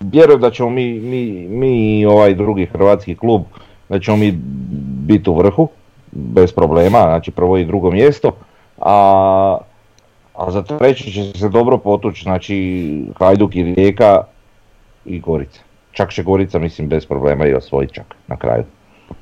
[0.00, 3.42] vjerujem da ćemo mi, mi, mi i ovaj drugi hrvatski klub,
[3.88, 4.32] da ćemo mi
[5.02, 5.68] biti u vrhu,
[6.12, 8.30] bez problema, znači prvo i drugo mjesto,
[8.80, 9.58] a,
[10.34, 14.22] a za treće će se dobro potući, znači Hajduk i Rijeka
[15.04, 15.60] i Gorica.
[15.92, 18.64] Čak će Gorica, mislim, bez problema i osvojiti čak na kraju,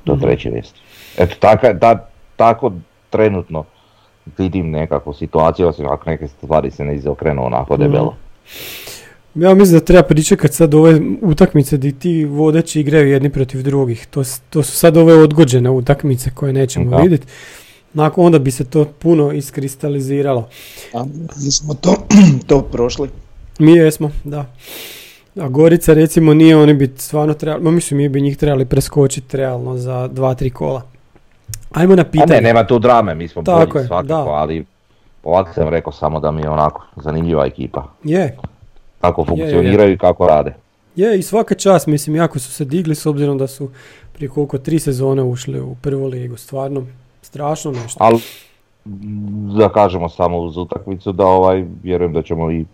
[0.05, 0.81] do treće mjesto.
[1.19, 2.73] Eto, taka, ta, tako
[3.11, 3.65] trenutno
[4.39, 8.15] vidim nekakvu situaciju, osim ako neke stvari se ne izokrenu onako debelo.
[9.39, 14.07] Ja mislim da treba pričekat sad ove utakmice gdje ti vodeći igraju jedni protiv drugih.
[14.07, 16.97] To, to su sad ove odgođene utakmice koje nećemo Da.
[16.97, 17.27] vidjeti.
[17.95, 20.49] Nakon onda bi se to puno iskristaliziralo.
[20.95, 21.05] a
[21.37, 21.95] mi smo to,
[22.47, 23.09] to prošli.
[23.59, 24.47] Mi jesmo, da.
[25.37, 29.37] A Gorica recimo nije, oni bi stvarno trebali, ma mislim mi bi njih trebali preskočiti
[29.37, 30.83] realno za dva, tri kola.
[31.71, 32.33] Ajmo na A pitanje.
[32.33, 34.17] ne, nema tu drame, mi smo Tako bolji je, svakako, da.
[34.27, 34.65] ali
[35.25, 37.85] ovako sam rekao samo da mi je onako zanimljiva ekipa.
[38.05, 38.37] Je,
[39.01, 39.27] Kako je, je.
[39.27, 40.55] funkcioniraju i kako rade.
[40.97, 43.71] je i svaka čast, mislim, jako su se digli s obzirom da su
[44.13, 46.87] prije koliko tri sezone ušli u prvu ligu, stvarno
[47.23, 48.05] strašno nešto.
[48.05, 48.21] Ali
[49.59, 52.65] da kažemo samo uz utakmicu da ovaj, vjerujem da ćemo i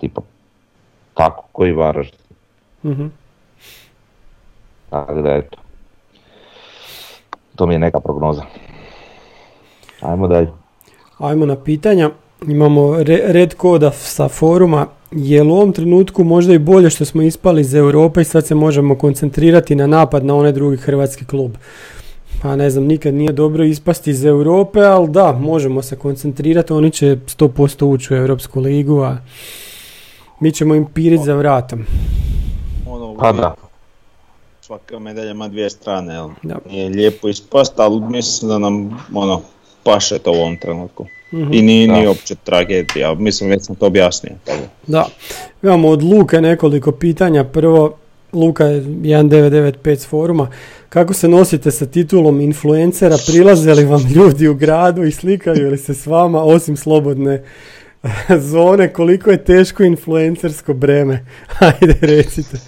[0.00, 0.20] tipa
[1.14, 2.20] tako koji Varaždin.
[2.84, 3.06] Mhm.
[4.90, 5.58] Tako da eto.
[7.56, 8.42] To mi je neka prognoza.
[10.00, 10.48] Ajmo dalje.
[11.18, 12.10] Ajmo na pitanja.
[12.46, 14.86] Imamo re- red koda sa foruma.
[15.10, 18.54] Je u ovom trenutku možda i bolje što smo ispali iz Europe i sad se
[18.54, 21.56] možemo koncentrirati na napad na onaj drugi hrvatski klub?
[22.42, 26.90] Pa ne znam, nikad nije dobro ispasti iz Europe, ali da, možemo se koncentrirati, oni
[26.90, 29.16] će 100% ući u Europsku ligu, a
[30.40, 31.84] mi ćemo im piriti za vratom.
[32.86, 33.54] Ono, Pa da.
[34.60, 36.28] Svaka medalja ima dvije strane, jel?
[36.42, 36.56] Da.
[36.70, 39.40] Nije lijepo ispast, ali mislim da nam ono,
[39.84, 41.06] paše to u ovom trenutku.
[41.32, 41.52] Mhm.
[41.52, 44.32] I nije, nije uopće tragedija, mislim već sam to objasnio.
[44.44, 44.62] Tako.
[44.86, 45.06] Da,
[45.62, 47.44] imamo od Luka nekoliko pitanja.
[47.44, 47.96] Prvo,
[48.32, 50.48] Luka je 1995 s foruma.
[50.88, 53.16] Kako se nosite sa titulom influencera?
[53.26, 57.42] Prilaze li vam ljudi u gradu i slikaju li se s vama osim slobodne
[58.52, 58.92] zone?
[58.92, 61.24] Koliko je teško influencersko breme?
[61.58, 62.58] Ajde, recite.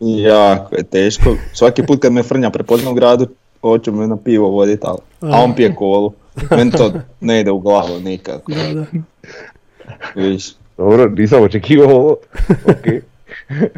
[0.00, 1.36] Jako je teško.
[1.52, 3.26] Svaki put kad me Frnja prepozna u gradu,
[3.60, 4.86] hoću me na pivo voditi,
[5.20, 6.12] a on pije kolu.
[6.50, 8.52] Meni to ne ide u glavu nikako.
[8.52, 8.84] Da, da.
[10.14, 10.52] Viš.
[10.76, 12.16] Dobro, nisam očekivao ovo.
[12.64, 12.86] Ok.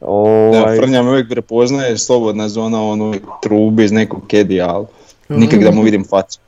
[0.00, 4.86] Da, ovaj, Frnja me uvijek prepoznaje, slobodna zona, ono trubi iz nekog kedija, ali
[5.28, 6.38] nikak da mu vidim facu.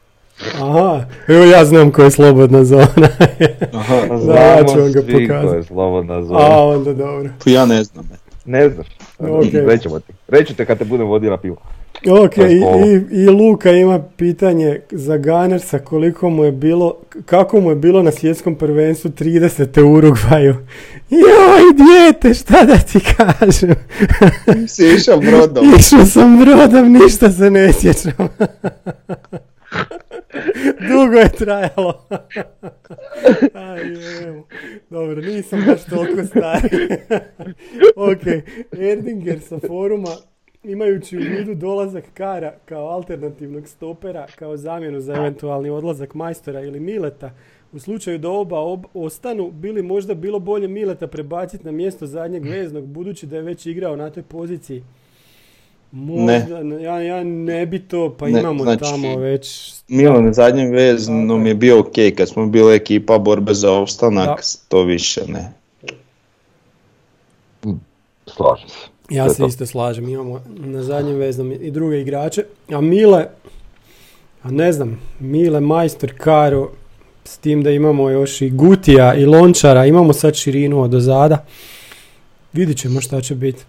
[0.54, 2.86] Aha, evo ja znam koja je slobodna zona.
[3.72, 5.56] Aha, Da, ću znamo vam ga pokazati.
[5.56, 6.38] je slobodna zona.
[6.40, 7.28] A, onda dobro.
[7.44, 8.10] pa ja ne znam.
[8.44, 8.86] Ne znaš.
[9.18, 9.44] Ok.
[9.52, 10.12] Rećemo ti.
[10.28, 11.56] Reću te kad te budem vodio na pivo.
[12.04, 17.70] Ok, i, i, i Luka ima pitanje za Gunnersa koliko mu je bilo, kako mu
[17.70, 19.82] je bilo na svjetskom prvenstvu 30.
[19.82, 20.54] u Urugvaju.
[21.10, 23.74] Joj, dijete, šta da ti kažem?
[24.68, 25.74] Si išao brodom.
[25.78, 28.12] Išao sam brodom, ništa se ne sjećam.
[30.88, 32.08] Dugo je trajalo.
[33.54, 33.80] Aj.
[34.90, 36.88] Dobro, nisam baš toliko stari.
[37.96, 38.26] ok,
[38.80, 40.10] Erdinger sa foruma,
[40.66, 46.80] imajući u vidu dolazak Kara kao alternativnog stopera, kao zamjenu za eventualni odlazak Majstora ili
[46.80, 47.30] Mileta,
[47.72, 52.44] u slučaju da oba ob- ostanu, bili možda bilo bolje Mileta prebaciti na mjesto zadnjeg
[52.44, 54.82] veznog, budući da je već igrao na toj poziciji.
[55.92, 56.82] Možda, ne.
[56.82, 59.74] ja, ja ne bi to, pa Ne, imamo znači- tamo već...
[59.88, 64.42] Milan na zadnjem veznom je bio ok, kad smo bili ekipa borbe za opstanak, Da.
[64.68, 65.52] to više ne.
[68.26, 68.95] Slažem se.
[69.10, 69.46] Ja se to.
[69.46, 72.44] isto slažem, imamo na zadnjem veznom i druge igrače.
[72.68, 73.26] A Mile,
[74.42, 76.70] a ne znam, Mile, Majstor, Karo,
[77.24, 81.44] s tim da imamo još i Gutija i Lončara, imamo sad širinu od ozada.
[82.52, 83.64] Vidit ćemo šta će biti.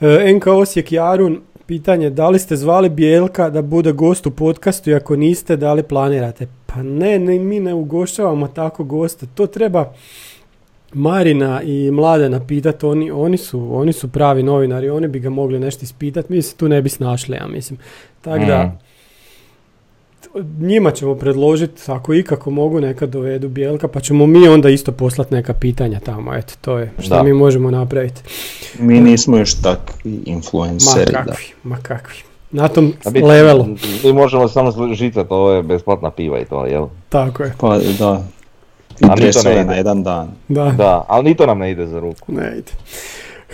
[0.00, 4.90] E, NK Osijek Jarun, pitanje, da li ste zvali Bijelka da bude gost u podcastu
[4.90, 6.46] i ako niste, da li planirate?
[6.66, 9.92] Pa ne, ne mi ne ugošćavamo tako goste, to treba
[10.92, 15.58] Marina i Mladena pitati, oni, oni, su, oni su pravi novinari, oni bi ga mogli
[15.58, 17.78] nešto ispitati, mi se tu ne bi snašli, ja mislim.
[18.20, 18.78] Tako da, Mm.
[20.60, 25.34] njima ćemo predložiti, ako ikako mogu, neka dovedu Bijelka, pa ćemo mi onda isto poslati
[25.34, 27.22] neka pitanja tamo, eto, to je što Da.
[27.22, 28.22] mi možemo napraviti.
[28.78, 31.18] Mi nismo još takvi Ma influenceri, da.
[31.18, 32.16] kakvi, ma kakvi.
[32.52, 33.66] Na tom bit- levelu,
[34.04, 36.86] Mi možemo samo žicati ove besplatna piva i to, jel?
[37.08, 38.24] tako je, Pa da,
[39.08, 39.64] A mi to ne ide.
[39.64, 40.28] na jedan dan.
[40.48, 40.64] da.
[40.76, 42.32] Da, ali ni to nam ne ide za ruku.
[42.32, 42.72] Ne ide.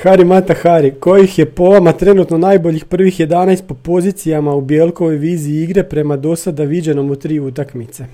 [0.02, 5.16] Hari Mata Hari, kojih je po vama trenutno najboljih prvih 11 po pozicijama u Bijelkovoj
[5.16, 8.06] viziji igre prema dosada viđenom u tri utakmice?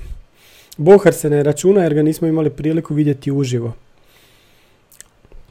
[0.77, 3.73] Bohar se ne računa jer ga nismo imali priliku vidjeti uživo.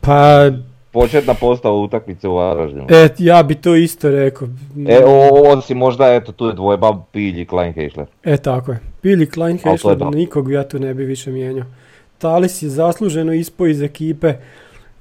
[0.02, 0.52] Pa,
[0.92, 2.86] Početna postava utakmice u Varaždinu.
[2.90, 4.48] e, ja bi to isto rekao.
[4.88, 8.06] E, o, osim možda, eto, tu je dvojba Pilj i Klein Kešler.
[8.24, 8.80] E, tako je.
[9.34, 11.66] Klein Ali to je Hešler, nikog ja tu ne bi više mijenjao.
[12.18, 14.34] Talis je zasluženo ispo iz ekipe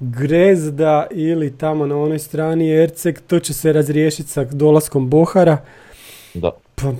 [0.01, 5.57] Grezda ili tamo na onoj strani Erceg, to će se razriješiti sa dolaskom Bohara.
[6.34, 6.51] Da.
[6.74, 6.93] Pa,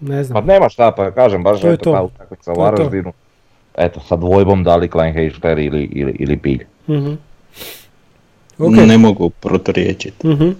[0.00, 0.46] ne Pa znam.
[0.46, 1.92] nema šta, pa kažem, baš To je eto, to.
[1.92, 2.60] ta utakmica u.
[2.60, 3.12] Varaždinu.
[3.76, 6.64] Eto, sa dvojbom da li Klein Kešler ili, ili, ili Pilj.
[6.88, 7.12] Mhm.
[8.60, 8.74] Ok.
[8.86, 10.26] Ne mogu proturječiti.
[10.26, 10.50] Mhm.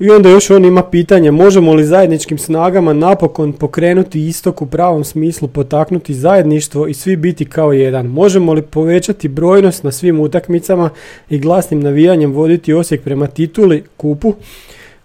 [0.00, 5.04] I onda još on ima pitanje, možemo li zajedničkim snagama napokon pokrenuti istok u pravom
[5.04, 8.06] smislu, potaknuti zajedništvo i svi biti kao jedan?
[8.06, 10.90] Možemo li povećati brojnost na svim utakmicama
[11.30, 14.34] i glasnim navijanjem voditi Osijek prema tituli, kupu?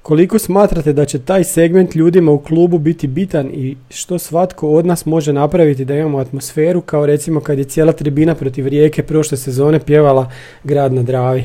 [0.02, 4.86] Koliko smatrate da će taj segment ljudima u klubu biti bitan i što svatko od
[4.86, 9.38] nas može napraviti da imamo atmosferu kao recimo kad je cijela tribina protiv Rijeke prošle
[9.38, 10.32] sezone pjevala
[10.64, 11.44] Grad na Dravi?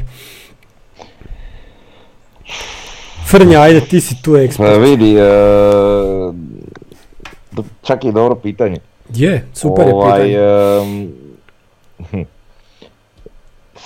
[3.25, 4.81] Frnja, ajde, ti si tu Pa ekspert.
[4.81, 5.23] vidi, e,
[7.53, 8.77] do- čak i dobro pitanje.
[9.09, 10.39] Je, super je Ovaj, pitanje.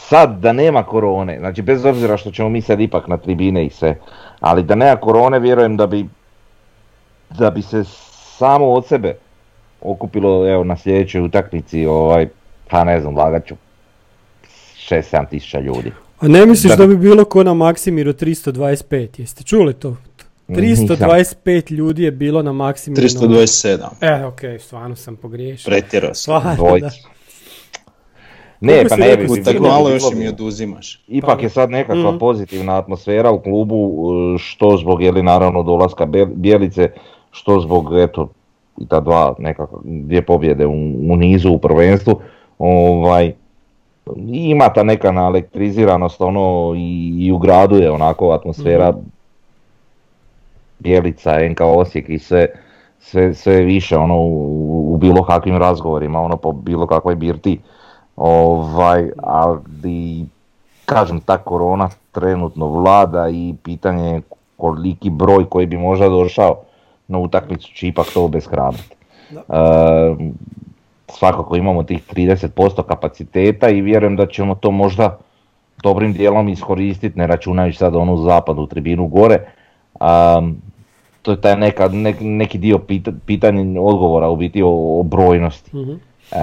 [0.08, 3.70] sad da nema korone, znači bez obzira što ćemo mi sad ipak na tribine i
[3.70, 3.98] sve,
[4.40, 6.06] ali da nema korone vjerujem da bi
[7.30, 7.84] da bi se
[8.38, 9.16] samo od sebe
[9.80, 12.28] okupilo evo na sljedećoj utakmici ovaj
[12.70, 13.54] pa ne znam lagat ću
[14.80, 15.92] 6-7 tisuća ljudi.
[16.18, 19.08] A ne misliš da, da- bi bilo ko na Maksimiru 325?
[19.18, 19.96] Jeste čuli to?
[20.48, 20.86] Nisam.
[20.86, 23.02] 325 ljudi je bilo na Maksimiru.
[23.02, 25.70] 327, E, okej, stvarno sam pogriješio.
[25.70, 26.42] pretjerao sam.
[28.60, 31.04] Ne, pa ne bi Tako malo još mi oduzimaš.
[31.08, 32.18] Ipak je sad nekakva Mhm.
[32.18, 33.90] pozitivna atmosfera u klubu,
[34.34, 36.90] e, što zbog jeli naravno dolaska Bijelice,
[37.30, 38.28] što zbog eto
[38.78, 40.72] i ta dva nekako dvije pobjede u,
[41.04, 42.20] u nizu u prvenstvu.
[42.58, 43.32] Ovaj,
[44.26, 48.94] ima ta neka naelektriziranost ono i, i u gradu je onako atmosfera
[50.78, 52.46] Bijelica, NK Osijek i sve,
[52.98, 57.58] sve, sve više ono u, u bilo kakvim razgovorima, ono po bilo kakvoj birti.
[58.16, 60.26] Ovaj, ali
[60.84, 64.22] kažem ta korona trenutno vlada i pitanje je
[64.56, 66.56] koliki broj koji bi možda došao
[67.08, 68.96] na utakmicu će ipak to obeshrabriti.
[69.32, 69.44] E,
[71.16, 75.18] svakako imamo tih 30% kapaciteta i vjerujem da ćemo to možda
[75.82, 79.38] dobrim dijelom iskoristiti, ne računajući sad onu zapadu tribinu gore.
[80.00, 80.56] Um,
[81.22, 85.76] to je taj neka, nek- neki dio pita, pitanja, odgovora u biti o, o brojnosti.
[85.76, 85.92] Mhm.
[85.92, 86.36] E,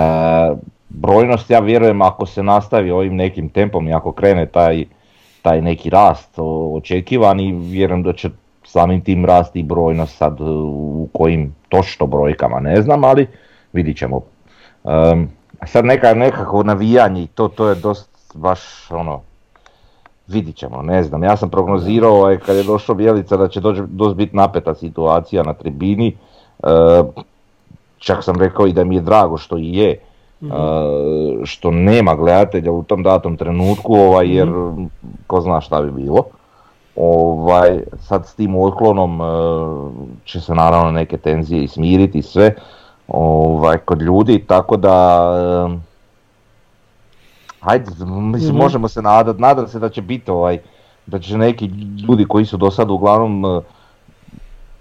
[0.89, 4.85] brojnost ja vjerujem ako se nastavi ovim nekim tempom i ako krene taj,
[5.41, 6.33] taj neki rast
[6.73, 8.29] očekivani, vjerujem da će
[8.63, 13.27] samim tim rasti i brojnost sad u kojim točno brojkama ne znam, ali
[13.73, 14.21] vidit ćemo.
[14.83, 15.29] Em,
[15.65, 19.21] sad neka, nekako navijanje i to, to je dosta baš ono,
[20.27, 21.23] vidit ćemo, ne znam.
[21.23, 25.43] Ja sam prognozirao ovaj, kad je došao Bjelica da će doći dosta biti napeta situacija
[25.43, 26.17] na tribini.
[26.63, 26.67] E,
[27.97, 29.89] čak sam rekao i da mi je drago što i je.
[29.89, 29.97] e,
[31.43, 34.49] što nema gledatelja u tom datom trenutku, ovaj, jer
[35.27, 36.23] ko zna šta bi bilo.
[36.95, 39.25] Ovaj, sad s tim otklonom e,
[40.25, 42.55] će se naravno neke tenzije i smiriti sve
[43.13, 44.95] ovaj, kod ljudi, tako da
[47.59, 48.57] Hajde, mislim, Mhm.
[48.57, 50.59] možemo se nadat, nadam se da će biti ovaj,
[51.05, 51.69] da će neki
[52.01, 53.61] ljudi koji su do sad uglavnom e,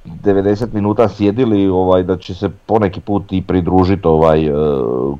[0.04, 4.52] 90 minuta sjedili, ovaj, da će se poneki put i pridružiti ovaj, e,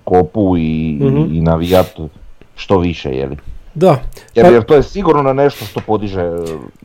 [0.05, 1.35] kopu i, Mhm.
[1.35, 1.99] i navijat
[2.55, 3.37] što više, jeli.
[3.75, 4.03] Da,
[4.35, 6.45] Jer, Pa- jer to je sigurno nešto što podiže e,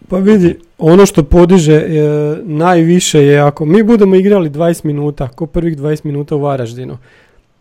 [0.10, 1.86] Pa vidi, ono što podiže e,
[2.44, 6.98] najviše je ako mi budemo igrali 20 minuta, ko prvih 20 minuta u Varaždinu,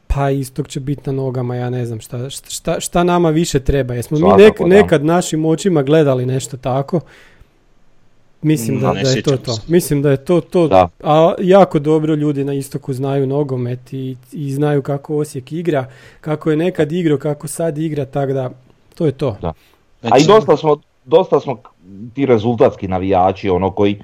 [0.06, 3.94] pa istog će biti na nogama, ja ne znam šta, šta, šta nama više treba.
[3.94, 4.66] Jesmo mi nek- da.
[4.66, 7.00] nekad našim očima gledali nešto tako?
[8.42, 9.58] Mislim da, Ne da je to to.
[9.68, 10.68] Mislim da je to to.
[10.68, 10.88] Da.
[11.02, 15.86] A jako dobro ljudi na istoku znaju nogomet i, i znaju kako Osijek igra,
[16.20, 18.50] kako je nekad igrao, kako sad igra, tako da
[18.94, 19.36] to je to.
[19.40, 19.48] Da.
[19.48, 19.54] A
[20.02, 21.56] Znači, i dosta smo, dosta smo
[22.14, 23.98] ti rezultatski navijači, ono koji,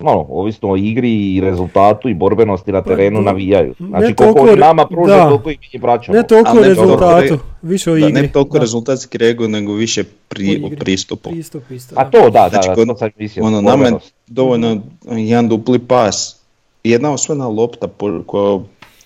[0.00, 3.74] ono, ovisno o igri i rezultatu i borbenosti na Pa terenu navijaju.
[3.78, 5.24] ne Znači toliko koliko re- nama pruže, da.
[5.24, 6.18] toliko i mi vraćamo.
[6.18, 8.12] Ne toliko o rezultatu, re- više o da, igri.
[8.12, 8.60] ne toliko Da.
[8.60, 11.30] rezultatski regu, nego više pri, O o pristupu.
[11.30, 11.94] Pristup isto.
[11.98, 12.10] A da.
[12.10, 13.44] to da, da, Znači, da, kod- to sam mislio.
[13.44, 14.14] Ono, nama je borbenost.
[14.26, 16.36] dovoljno jedan dupli pas,
[16.84, 18.58] jedna osvojena lopta po- koja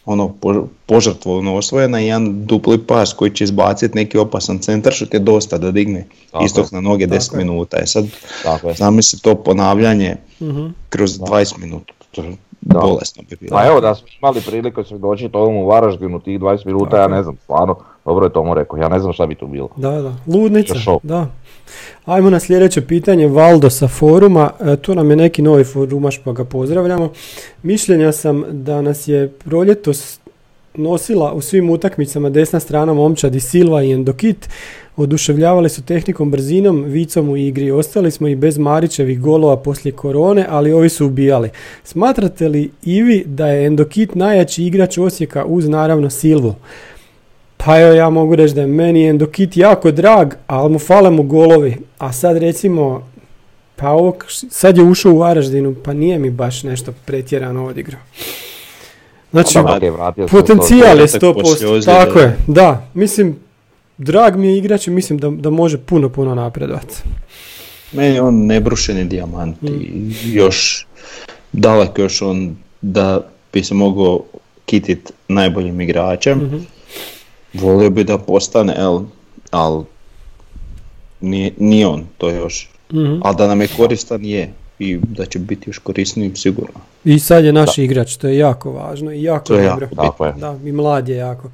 [0.04, 5.06] ono, po- požrtvovno osvojena i jedan dupli pas koji će izbaciti neki opasan centar što
[5.10, 7.38] je dosta da digne Tako istok na noge Tako 10 je.
[7.38, 7.76] minuta.
[7.76, 8.04] E sad,
[8.42, 8.74] Tako je.
[8.74, 10.66] zamisli to ponavljanje Mhm.
[10.88, 11.92] kroz 20 minuta.
[12.10, 12.78] To je Da.
[12.80, 13.50] bolesno bi bilo.
[13.52, 17.22] Pa evo da smo imali priliku svjedočiti ovom u Varaždinu tih 20 minuta, ja ne
[17.22, 17.74] znam, stvarno,
[18.04, 19.68] dobro je Tomo rekao, ja ne znam šta bi tu bilo.
[19.76, 20.12] Da, da.
[20.28, 21.26] Ludnica, da.
[22.04, 26.32] Ajmo na sljedeće pitanje, Valdo sa foruma, e, tu nam je neki novi forumaš pa
[26.32, 27.12] ga pozdravljamo.
[27.62, 30.18] Mišljenja sam da nas je proljetos
[30.74, 34.48] nosila u svim utakmicama desna strana momčadi Silva i Endokit,
[34.96, 37.70] oduševljavali su tehnikom, brzinom, vicom u igri.
[37.70, 41.50] Ostali smo i bez Marićevih golova poslije korone, ali ovi su ubijali.
[41.84, 46.54] Smatrate li i vi da je Endokit najjači igrač Osijeka uz naravno Silvu?
[47.64, 51.22] Pa evo ja mogu reći da je meni Endokit jako drag, ali mu fale mu
[51.22, 51.76] golovi.
[51.98, 53.08] A sad recimo,
[53.76, 54.16] pa ovo,
[54.50, 58.00] sad je ušao u Varaždinu, pa nije mi baš nešto pretjerano odigrao.
[59.30, 59.58] Znači,
[60.30, 61.86] potencijal je povratak poslije 100%, ozljede.
[61.86, 62.88] tako je, da.
[62.94, 63.36] Mislim,
[63.98, 66.94] drag mi je igrač i mislim da, da može puno, puno napredovati.
[67.92, 70.86] Meni je on nebrušeni dijamant i još
[71.52, 73.20] daleko još on da
[73.52, 74.20] bi se mogao
[74.66, 76.38] kitit najboljim igračem.
[76.38, 76.56] Mhm.
[77.52, 79.00] Volio bi da postane, el,
[79.50, 79.84] ali
[81.20, 82.70] nije, nije on to još.
[82.92, 83.18] Mhm.
[83.22, 86.80] Ali da nam je koristan je i da će biti još korisniji sigurno.
[87.04, 89.88] I sad je naš igrač, to je jako važno i jako To je dobro.
[89.90, 90.32] jako Tako je.
[90.32, 91.50] Da, i mlad je jako.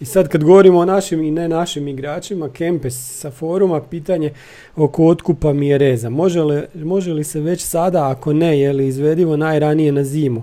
[0.00, 4.32] I sad kad govorimo o našim i ne našim igračima, Kempes sa foruma, pitanje
[4.76, 6.10] oko otkupa Mjereza.
[6.10, 10.42] Može li, može li se već sada, ako ne, je li izvedivo najranije na zimu?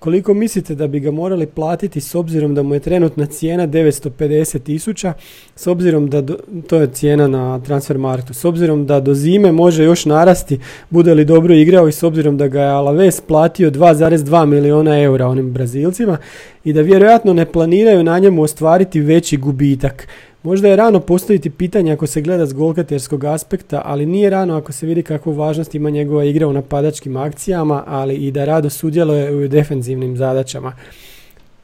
[0.00, 4.62] Koliko mislite da bi ga morali platiti s obzirom da mu je trenutna cijena 950
[4.62, 5.12] tisuća,
[5.56, 9.84] s obzirom da, do- to je cijena na transfermarktu, s obzirom da do zime može
[9.84, 10.58] još narasti,
[10.90, 15.26] bude li dobro igrao i s obzirom da ga je Alaves platio 2,2 milijuna eura
[15.26, 16.16] onim Brazilcima
[16.64, 20.08] i da vjerojatno ne planiraju na njemu ostvariti veći gubitak.
[20.42, 24.72] Možda je rano postaviti pitanje ako se gleda s golkaterskog aspekta, ali nije rano ako
[24.72, 29.36] se vidi kakvu važnost ima njegova igra u napadačkim akcijama, ali i da rado sudjeluje
[29.36, 30.72] u defenzivnim zadaćama.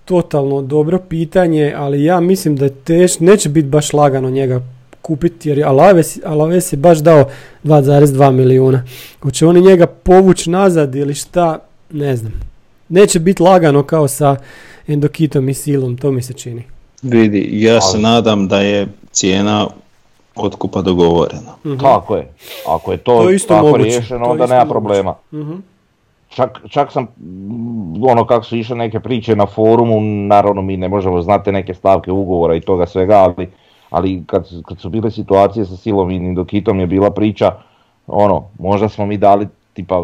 [0.05, 4.61] Totalno dobro pitanje, ali ja mislim da teš, neće biti baš lagano njega
[5.03, 7.29] kupiti jer je Alaves, Alaves je baš dao
[7.65, 8.85] 2,2 milijuna.
[9.23, 11.59] Hoće oni njega povući nazad ili šta,
[11.91, 12.33] ne znam.
[12.89, 14.37] Neće biti lagano kao sa
[14.87, 16.76] Endokitom i Silom, to mi se čini.
[17.07, 19.67] Vidi, ja se nadam da je cijena
[20.37, 21.53] otkupa dogovorena.
[21.67, 21.79] Mhm.
[21.79, 22.29] Tako je.
[22.69, 24.73] Ako je to, To je isto tako moguće, riješeno, to onda isto nema moguće.
[24.73, 25.15] problema.
[25.33, 25.53] Mhm.
[26.29, 30.89] Čak, čak sam, mm, ono kako su išle neke priče na forumu, naravno mi ne
[30.89, 33.49] možemo znati neke stavke ugovora i toga svega, ali,
[33.91, 37.53] ali kad, su- kad su bile situacije sa Silom i Nindokitom je bila priča,
[38.07, 40.03] ono, možda smo mi dali, tipa,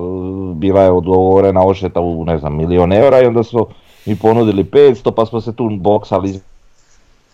[0.54, 3.66] bila je odgovorena odšteta u, ne znam, milion eura i onda smo
[4.06, 6.40] mi ponudili 500 pa smo se tu boksali.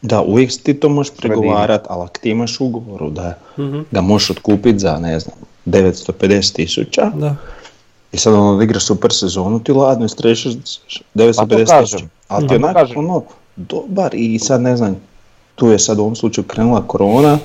[0.02, 3.80] Da, uvijek ti to možeš pregovarat, ali ako ti imaš ugovoru da Mhm.
[3.90, 5.36] ga možeš otkupiti za, ne znam,
[5.66, 6.12] 950
[6.52, 7.34] tisuća Da.
[8.12, 10.54] i sad on odigra super sezonu, ti ladno istrešiš
[11.14, 11.36] 950
[11.68, 12.04] Pa tisuća.
[12.28, 13.22] Ali Pa ti to onak ono,
[13.56, 14.96] dobar i sad ne znam,
[15.54, 17.38] tu je sad u ovom slučaju krenula korona,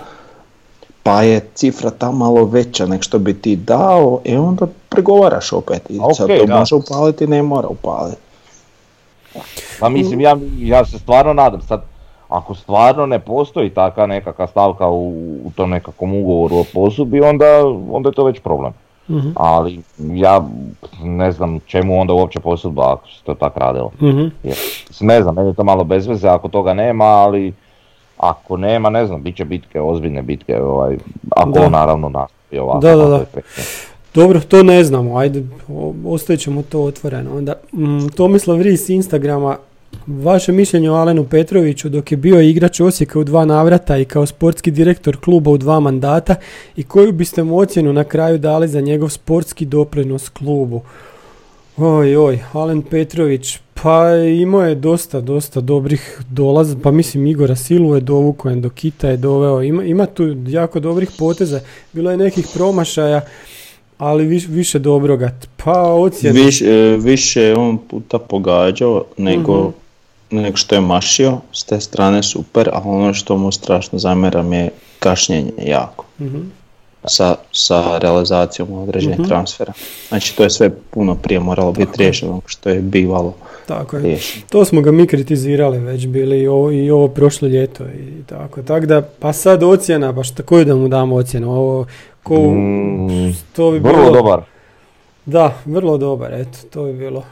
[1.04, 5.90] pa je cifra tamo malo veća nek što bi ti dao, e onda pregovaraš opet
[5.90, 6.60] i sad to da.
[6.60, 8.18] može upaliti, ne mora upaliti.
[9.80, 11.82] Pa mislim, ja, ja se stvarno nadam, sad,
[12.34, 15.08] ako stvarno ne postoji taka nekakva stavka u,
[15.46, 17.46] u tom nekakvom ugovoru o posudbi, onda,
[17.92, 18.74] onda je to već problem.
[19.10, 19.30] Mhm.
[19.36, 20.44] Ali ja
[21.04, 23.92] ne znam čemu onda uopće posudba ako se to tako radilo.
[24.02, 24.26] Mhm.
[24.44, 24.56] Jer,
[25.02, 27.54] ne znam, meni je to malo bez veze ako toga nema, ali
[28.18, 30.98] ako nema, ne znam, bit će bitke, ozbiljne bitke, ovaj,
[31.30, 31.70] ako Da.
[31.70, 32.60] naravno nastavi.
[32.60, 32.80] ovako.
[32.80, 33.26] Da, da, da.
[34.14, 35.44] Dobro, to ne znamo, ajde,
[36.06, 37.38] ostavit ćemo to otvoreno.
[37.38, 39.58] Onda, mm, Tomislav Ris Instagrama,
[40.08, 44.26] vaše mišljenje o Alenu Petroviću dok je bio igrač Osijeka u dva navrata i kao
[44.26, 46.36] sportski direktor kluba u dva mandata
[46.76, 50.82] i koju biste mu ocjenu na kraju dali za njegov sportski doprinos klubu?
[51.78, 57.96] Oj, oj, Alen Petrović, pa imao je dosta, dosta dobrih dolaza, pa mislim Igora Silu
[57.96, 61.60] je dovukao, Endokita je doveo, ima, ima tu jako dobrih poteza,
[61.94, 63.22] bilo je nekih promašaja,
[63.98, 65.32] ali viš- više dobroga.
[65.58, 66.40] Pa ocjena.
[66.40, 66.66] Viš, e,
[67.00, 69.83] više je on puta pogađao nego, Mhm.
[70.34, 74.70] Nego što je mašio, s te strane super, a ono što mu strašno zamjeram je
[75.00, 76.06] kašnjenje jako.
[76.20, 76.38] Mhm.
[77.06, 79.28] Sa, sa realizacijom određenih Mhm.
[79.28, 79.74] transfera.
[80.10, 83.34] Znači to je sve puno prije moralo biti riješeno što je bivalo
[83.68, 84.04] Tako je.
[84.04, 84.46] riješeno.
[84.50, 88.62] To smo ga mi kritizirali već bili i ovo, i ovo prošlo ljeto i tako.
[88.62, 91.52] Tako da, pa sad ocjena, baš tako da mu damo ocjenu.
[91.52, 91.86] Ovo,
[92.24, 94.42] ko, Mm, to bi vrlo bilo, dobar.
[95.26, 97.24] Da, vrlo dobar, eto, to bi bilo.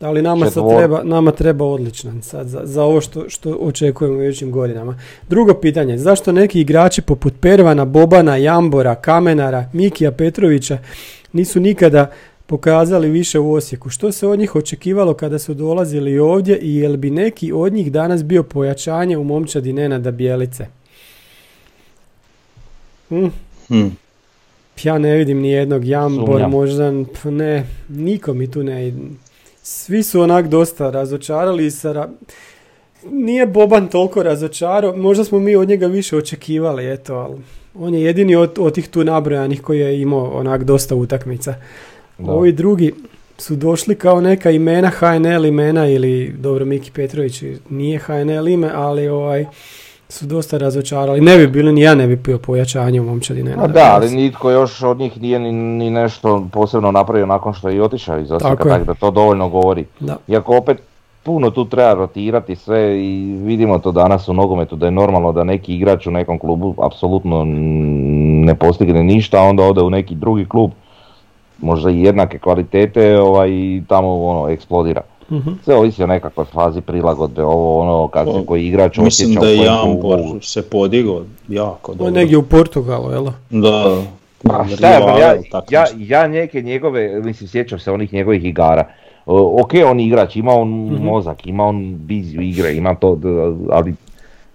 [0.00, 4.22] Ali nama sad treba, nama treba odličan sad za, za ovo što, što očekujemo u
[4.22, 4.98] idućim godinama.
[5.28, 10.78] Drugo pitanje, zašto neki igrači poput Pervana, Bobana, Jambora, Kamenara, Mikija Petrovića
[11.32, 12.10] nisu nikada
[12.46, 13.88] pokazali više u Osijeku?
[13.88, 17.92] Što se od njih očekivalo kada su dolazili ovdje i jel bi neki od njih
[17.92, 20.66] danas bio pojačanje u momčadi Nenada Bijelice?
[23.08, 23.26] Hm,
[23.68, 23.86] Hm.
[24.82, 26.92] ja ne vidim ni jednog Jambor, možda
[27.22, 28.92] p- ne, niko mi tu ne.
[29.72, 32.08] Svi su onak dosta razočarali i sa ra-
[33.10, 37.36] Nije Boban toliko razočarao, možda smo mi od njega više očekivali, eto, ali
[37.74, 41.54] on je jedini od, od tih tu nabrojanih koji je imao onak dosta utakmica.
[42.18, 42.32] Da.
[42.32, 42.92] Ovi drugi
[43.38, 49.08] su došli kao neka imena, HNL imena ili, dobro, Miki Petrović nije HNL ime, ali
[49.08, 49.46] ovaj,
[50.10, 51.20] su dosta razočarali.
[51.20, 53.44] Ne bi bili, ni ja ne bi bio pojačanje u momčadi.
[53.58, 57.68] A da, ali nitko još od njih nije ni, ni nešto posebno napravio nakon što
[57.68, 59.84] je i otišao iz Osijeka, Tako da to dovoljno govori.
[60.00, 60.16] Da.
[60.28, 60.82] Iako opet
[61.22, 65.44] puno tu treba rotirati sve i vidimo to danas u nogometu da je normalno da
[65.44, 67.44] neki igrač u nekom klubu apsolutno
[68.44, 70.70] ne postigne ništa, a onda ode u neki drugi klub
[71.58, 73.50] možda i jednake kvalitete ovaj,
[73.88, 75.00] tamo ono eksplodira.
[75.30, 75.50] Mhm.
[75.64, 79.46] Sve ovisi o nekakvoj fazi prilagodbe, ovo ono kad se koji igrač Mislim osjeća da
[79.46, 82.06] u je se podigao jako On dobro.
[82.06, 83.26] je negdje u Portugalu, jel?
[83.50, 84.02] Da,
[84.42, 85.34] Pa šta ja,
[85.70, 88.84] ja, ja, neke njegove, mislim sjećam se onih njegovih igara.
[89.26, 90.68] Ok, on je igrač, ima on
[91.02, 93.18] mozak, ima on viziju igre, ima to,
[93.70, 93.94] ali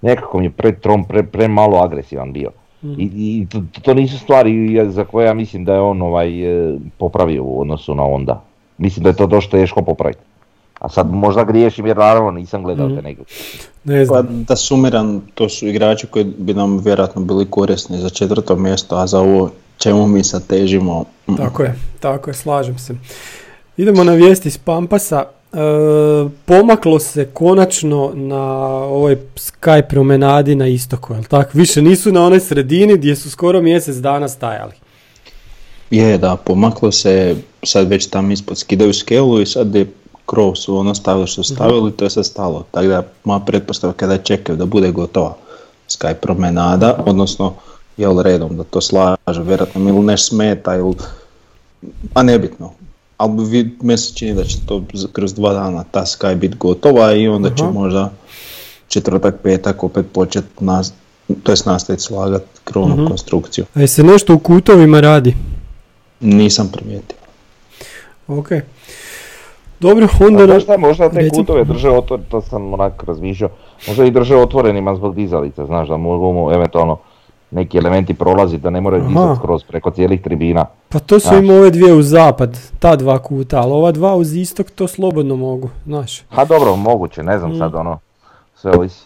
[0.01, 2.51] nekako mi je pre trom, pre, premalo agresivan bio.
[2.97, 6.77] I, i to, to nisu stvari za koje ja mislim da je on ovaj, e,
[6.97, 8.43] popravio u odnosu na onda.
[8.77, 10.19] Mislim da je to dosta teško popraviti.
[10.79, 13.21] A sad možda griješim jer naravno nisam gledao te neke.
[13.83, 14.43] Ne Pa znam.
[14.43, 19.07] da sumiram, to su igrači koji bi nam vjerojatno bili korisni za četvrto mjesto, a
[19.07, 22.95] za ovo čemu mi sad težimo, mm, Tako je, tako je, slažem se.
[23.77, 25.23] Idemo na vijesti iz Pampasa.
[25.53, 25.57] E,
[26.45, 28.43] pomaklo se konačno na
[28.75, 31.49] ovoj Sky promenadi na istoku, jel tako?
[31.53, 34.73] Više nisu na onoj sredini gdje su skoro mjesec dana stajali.
[35.91, 39.85] je da pomaklo se, sad već tam ispod skidaju skelu i sad je
[40.25, 42.65] krov su ono stavili što su stavili, to je sad stalo.
[42.71, 45.35] Tako da moja pretpostavka je da čekaju da bude gotova
[45.89, 47.53] Sky promenada, odnosno
[47.97, 50.95] jel redom da to slaže, vjerojatno ili ne smeta ili,
[52.13, 52.71] a nebitno.
[53.17, 57.13] Ali vi, meni se čini da će to kroz dva dana ta Sky biti gotova
[57.13, 57.71] i onda će Aha.
[57.71, 58.11] možda
[58.87, 60.93] četvrtak, petak opet početi nas,
[61.43, 63.65] to jest nastaviti slagati krovnu konstrukciju.
[63.73, 65.35] A je se nešto u kutovima radi?
[66.19, 67.17] Nisam primijetio.
[68.27, 68.49] Ok.
[69.79, 70.45] Dobro, onda...
[70.45, 73.49] Znaš šta, možda te kutove drže otvorenima, to sam onak razmišljao,
[73.87, 76.97] možda ih drže otvorenima zbog dizalica, znaš da mogu mu eventualno
[77.51, 80.65] neki elementi prolaziti da ne moraju dizati skroz preko cijelih tribina.
[80.89, 81.39] Pa to su Znaš.
[81.39, 85.35] im ove dvije u zapad, ta dva kuta, ali ova dva uz istok to slobodno
[85.35, 86.23] mogu, znaš.
[86.29, 87.99] Ha dobro, moguće, ne znam sad ono,
[88.55, 89.05] sve ovisi.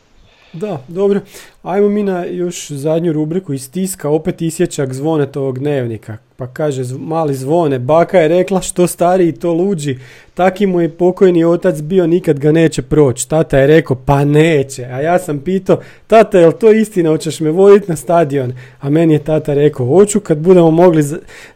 [0.54, 1.20] Da, dobro.
[1.64, 6.18] Ajmo mi na još zadnju rubriku iz tiska, opet isječak zvonetovog dnevnika.
[6.36, 10.00] Pa kaže, mali zvone, baka je rekla što stariji to luđi,
[10.34, 13.30] taki mu je pokojni otac bio, nikad ga neće proći.
[13.30, 14.86] Tata je rekao, pa neće.
[14.86, 18.54] A ja sam pitao, tata, jel to istina, hoćeš me voditi na stadion?
[18.80, 21.04] A meni je tata rekao, hoću kad budemo mogli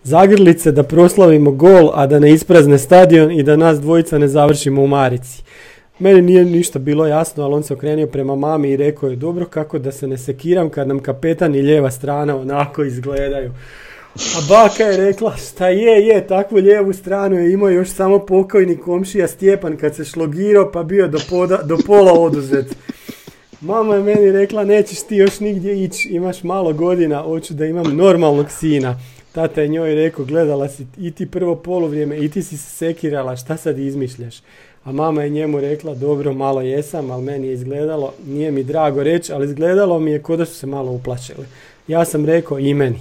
[0.03, 4.82] zagrlice da proslavimo gol, a da ne isprazne stadion i da nas dvojica ne završimo
[4.82, 5.44] u Marici.
[6.04, 9.46] Meni nije ništa bilo jasno, ali on se okrenio prema mami i rekao je dobro
[9.46, 13.52] kako da se ne sekiram kad nam kapetan i lijeva strana onako izgledaju.
[14.16, 18.78] A baka je rekla šta je, je, takvu lijevu stranu je imao još samo pokojni
[18.78, 22.76] komšija Stjepan kad se šlogirao pa bio do, poda, do pola oduzet.
[23.62, 27.96] Mama je meni rekla nećeš ti još nigdje ići, imaš malo godina, hoću da imam
[27.96, 29.00] normalnog sina.
[29.32, 33.36] Tata je njoj rekao, gledala si i ti prvo poluvrijeme i ti si se sekirala,
[33.36, 34.36] šta sad izmišljaš?
[34.84, 39.03] A mama je njemu rekla, dobro, malo jesam, ali meni je izgledalo, nije mi drago
[39.03, 41.45] reći, ali izgledalo mi je k'o da su se malo uplašili.
[41.88, 42.99] Ja sam rekao, i meni.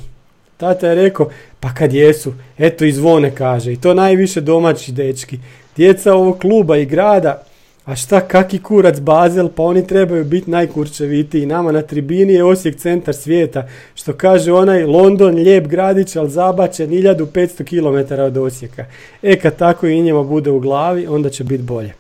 [0.57, 1.29] Tata je rekao,
[1.61, 5.39] pa kad jesu, eto i zvone kaže, i to najviše domaći dečki.
[5.77, 7.43] Djeca ovog kluba i grada,
[7.85, 11.47] a šta, kaki kurac Bazel, pa oni trebaju biti najkurčevitiji.
[11.47, 13.69] Nama na tribini je Osijek centar svijeta.
[13.95, 18.85] Što kaže onaj London, lijep gradić, ali zabačen 1500 km od Osijeka.
[19.23, 21.93] E kad tako i njima bude u glavi, onda će biti bolje.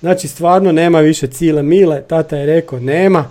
[0.00, 3.24] Znači stvarno nema više cile mile, tata je rekao nema.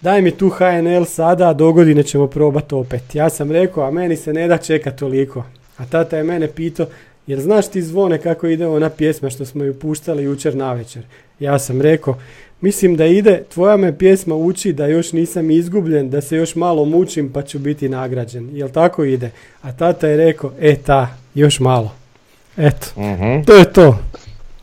[0.00, 3.14] Daj mi tu HNL sada, a do godine ćemo probati opet.
[3.14, 5.44] Ja sam rekao, a meni se ne da čekat toliko.
[5.76, 6.86] A tata je mene pitao,
[7.26, 11.02] jer znaš ti zvone kako ide ona pjesma što smo ju puštali jučer navečer?
[11.40, 12.16] Ja sam rekao,
[12.60, 16.84] mislim da ide, tvoja me pjesma uči da još nisam izgubljen, da se još malo
[16.84, 18.50] mučim pa ću biti nagrađen.
[18.52, 19.30] Jel tako ide?
[19.62, 21.92] A tata je rekao, e ta, još malo.
[22.56, 23.42] Eto, Mhm.
[23.42, 23.98] to je to.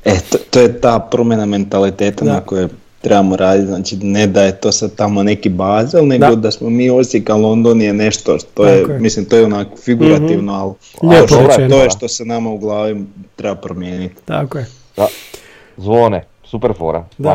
[0.06, 2.34] E, to, to je ta promjena mentaliteta Da.
[2.34, 2.68] na kojoj
[3.02, 6.36] trebamo raditi, znači ne da je to sad tamo neki bazel, nego Da.
[6.36, 9.00] da, smo mi Osijek, a London je nešto, to je, je.
[9.00, 10.74] Mislim, to je onak figurativno, ali,
[11.04, 11.70] Lijepo ali to, rečeno.
[11.70, 13.06] to je što se nama u glavi
[13.36, 14.16] treba promijeniti.
[14.26, 14.66] Tako je.
[14.98, 15.08] Da.
[15.78, 17.06] Zvone, super fora.
[17.18, 17.30] Da,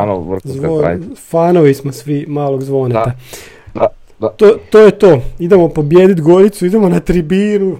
[0.45, 3.05] Zvon- fanovi smo svi malog zvoneta.
[3.05, 3.13] Da.
[3.73, 3.87] Da,
[4.19, 5.19] da, To, to je to.
[5.39, 7.77] Idemo pobijediti Goricu, idemo na tribinu.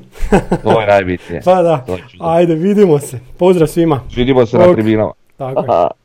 [0.64, 1.41] to je najbitnije.
[1.45, 1.85] Pa da,
[2.19, 3.19] ajde vidimo se.
[3.38, 4.01] Pozdrav svima.
[4.15, 4.73] Vidimo se na Ok.
[4.73, 5.11] tribinama.
[5.38, 5.68] Tako je.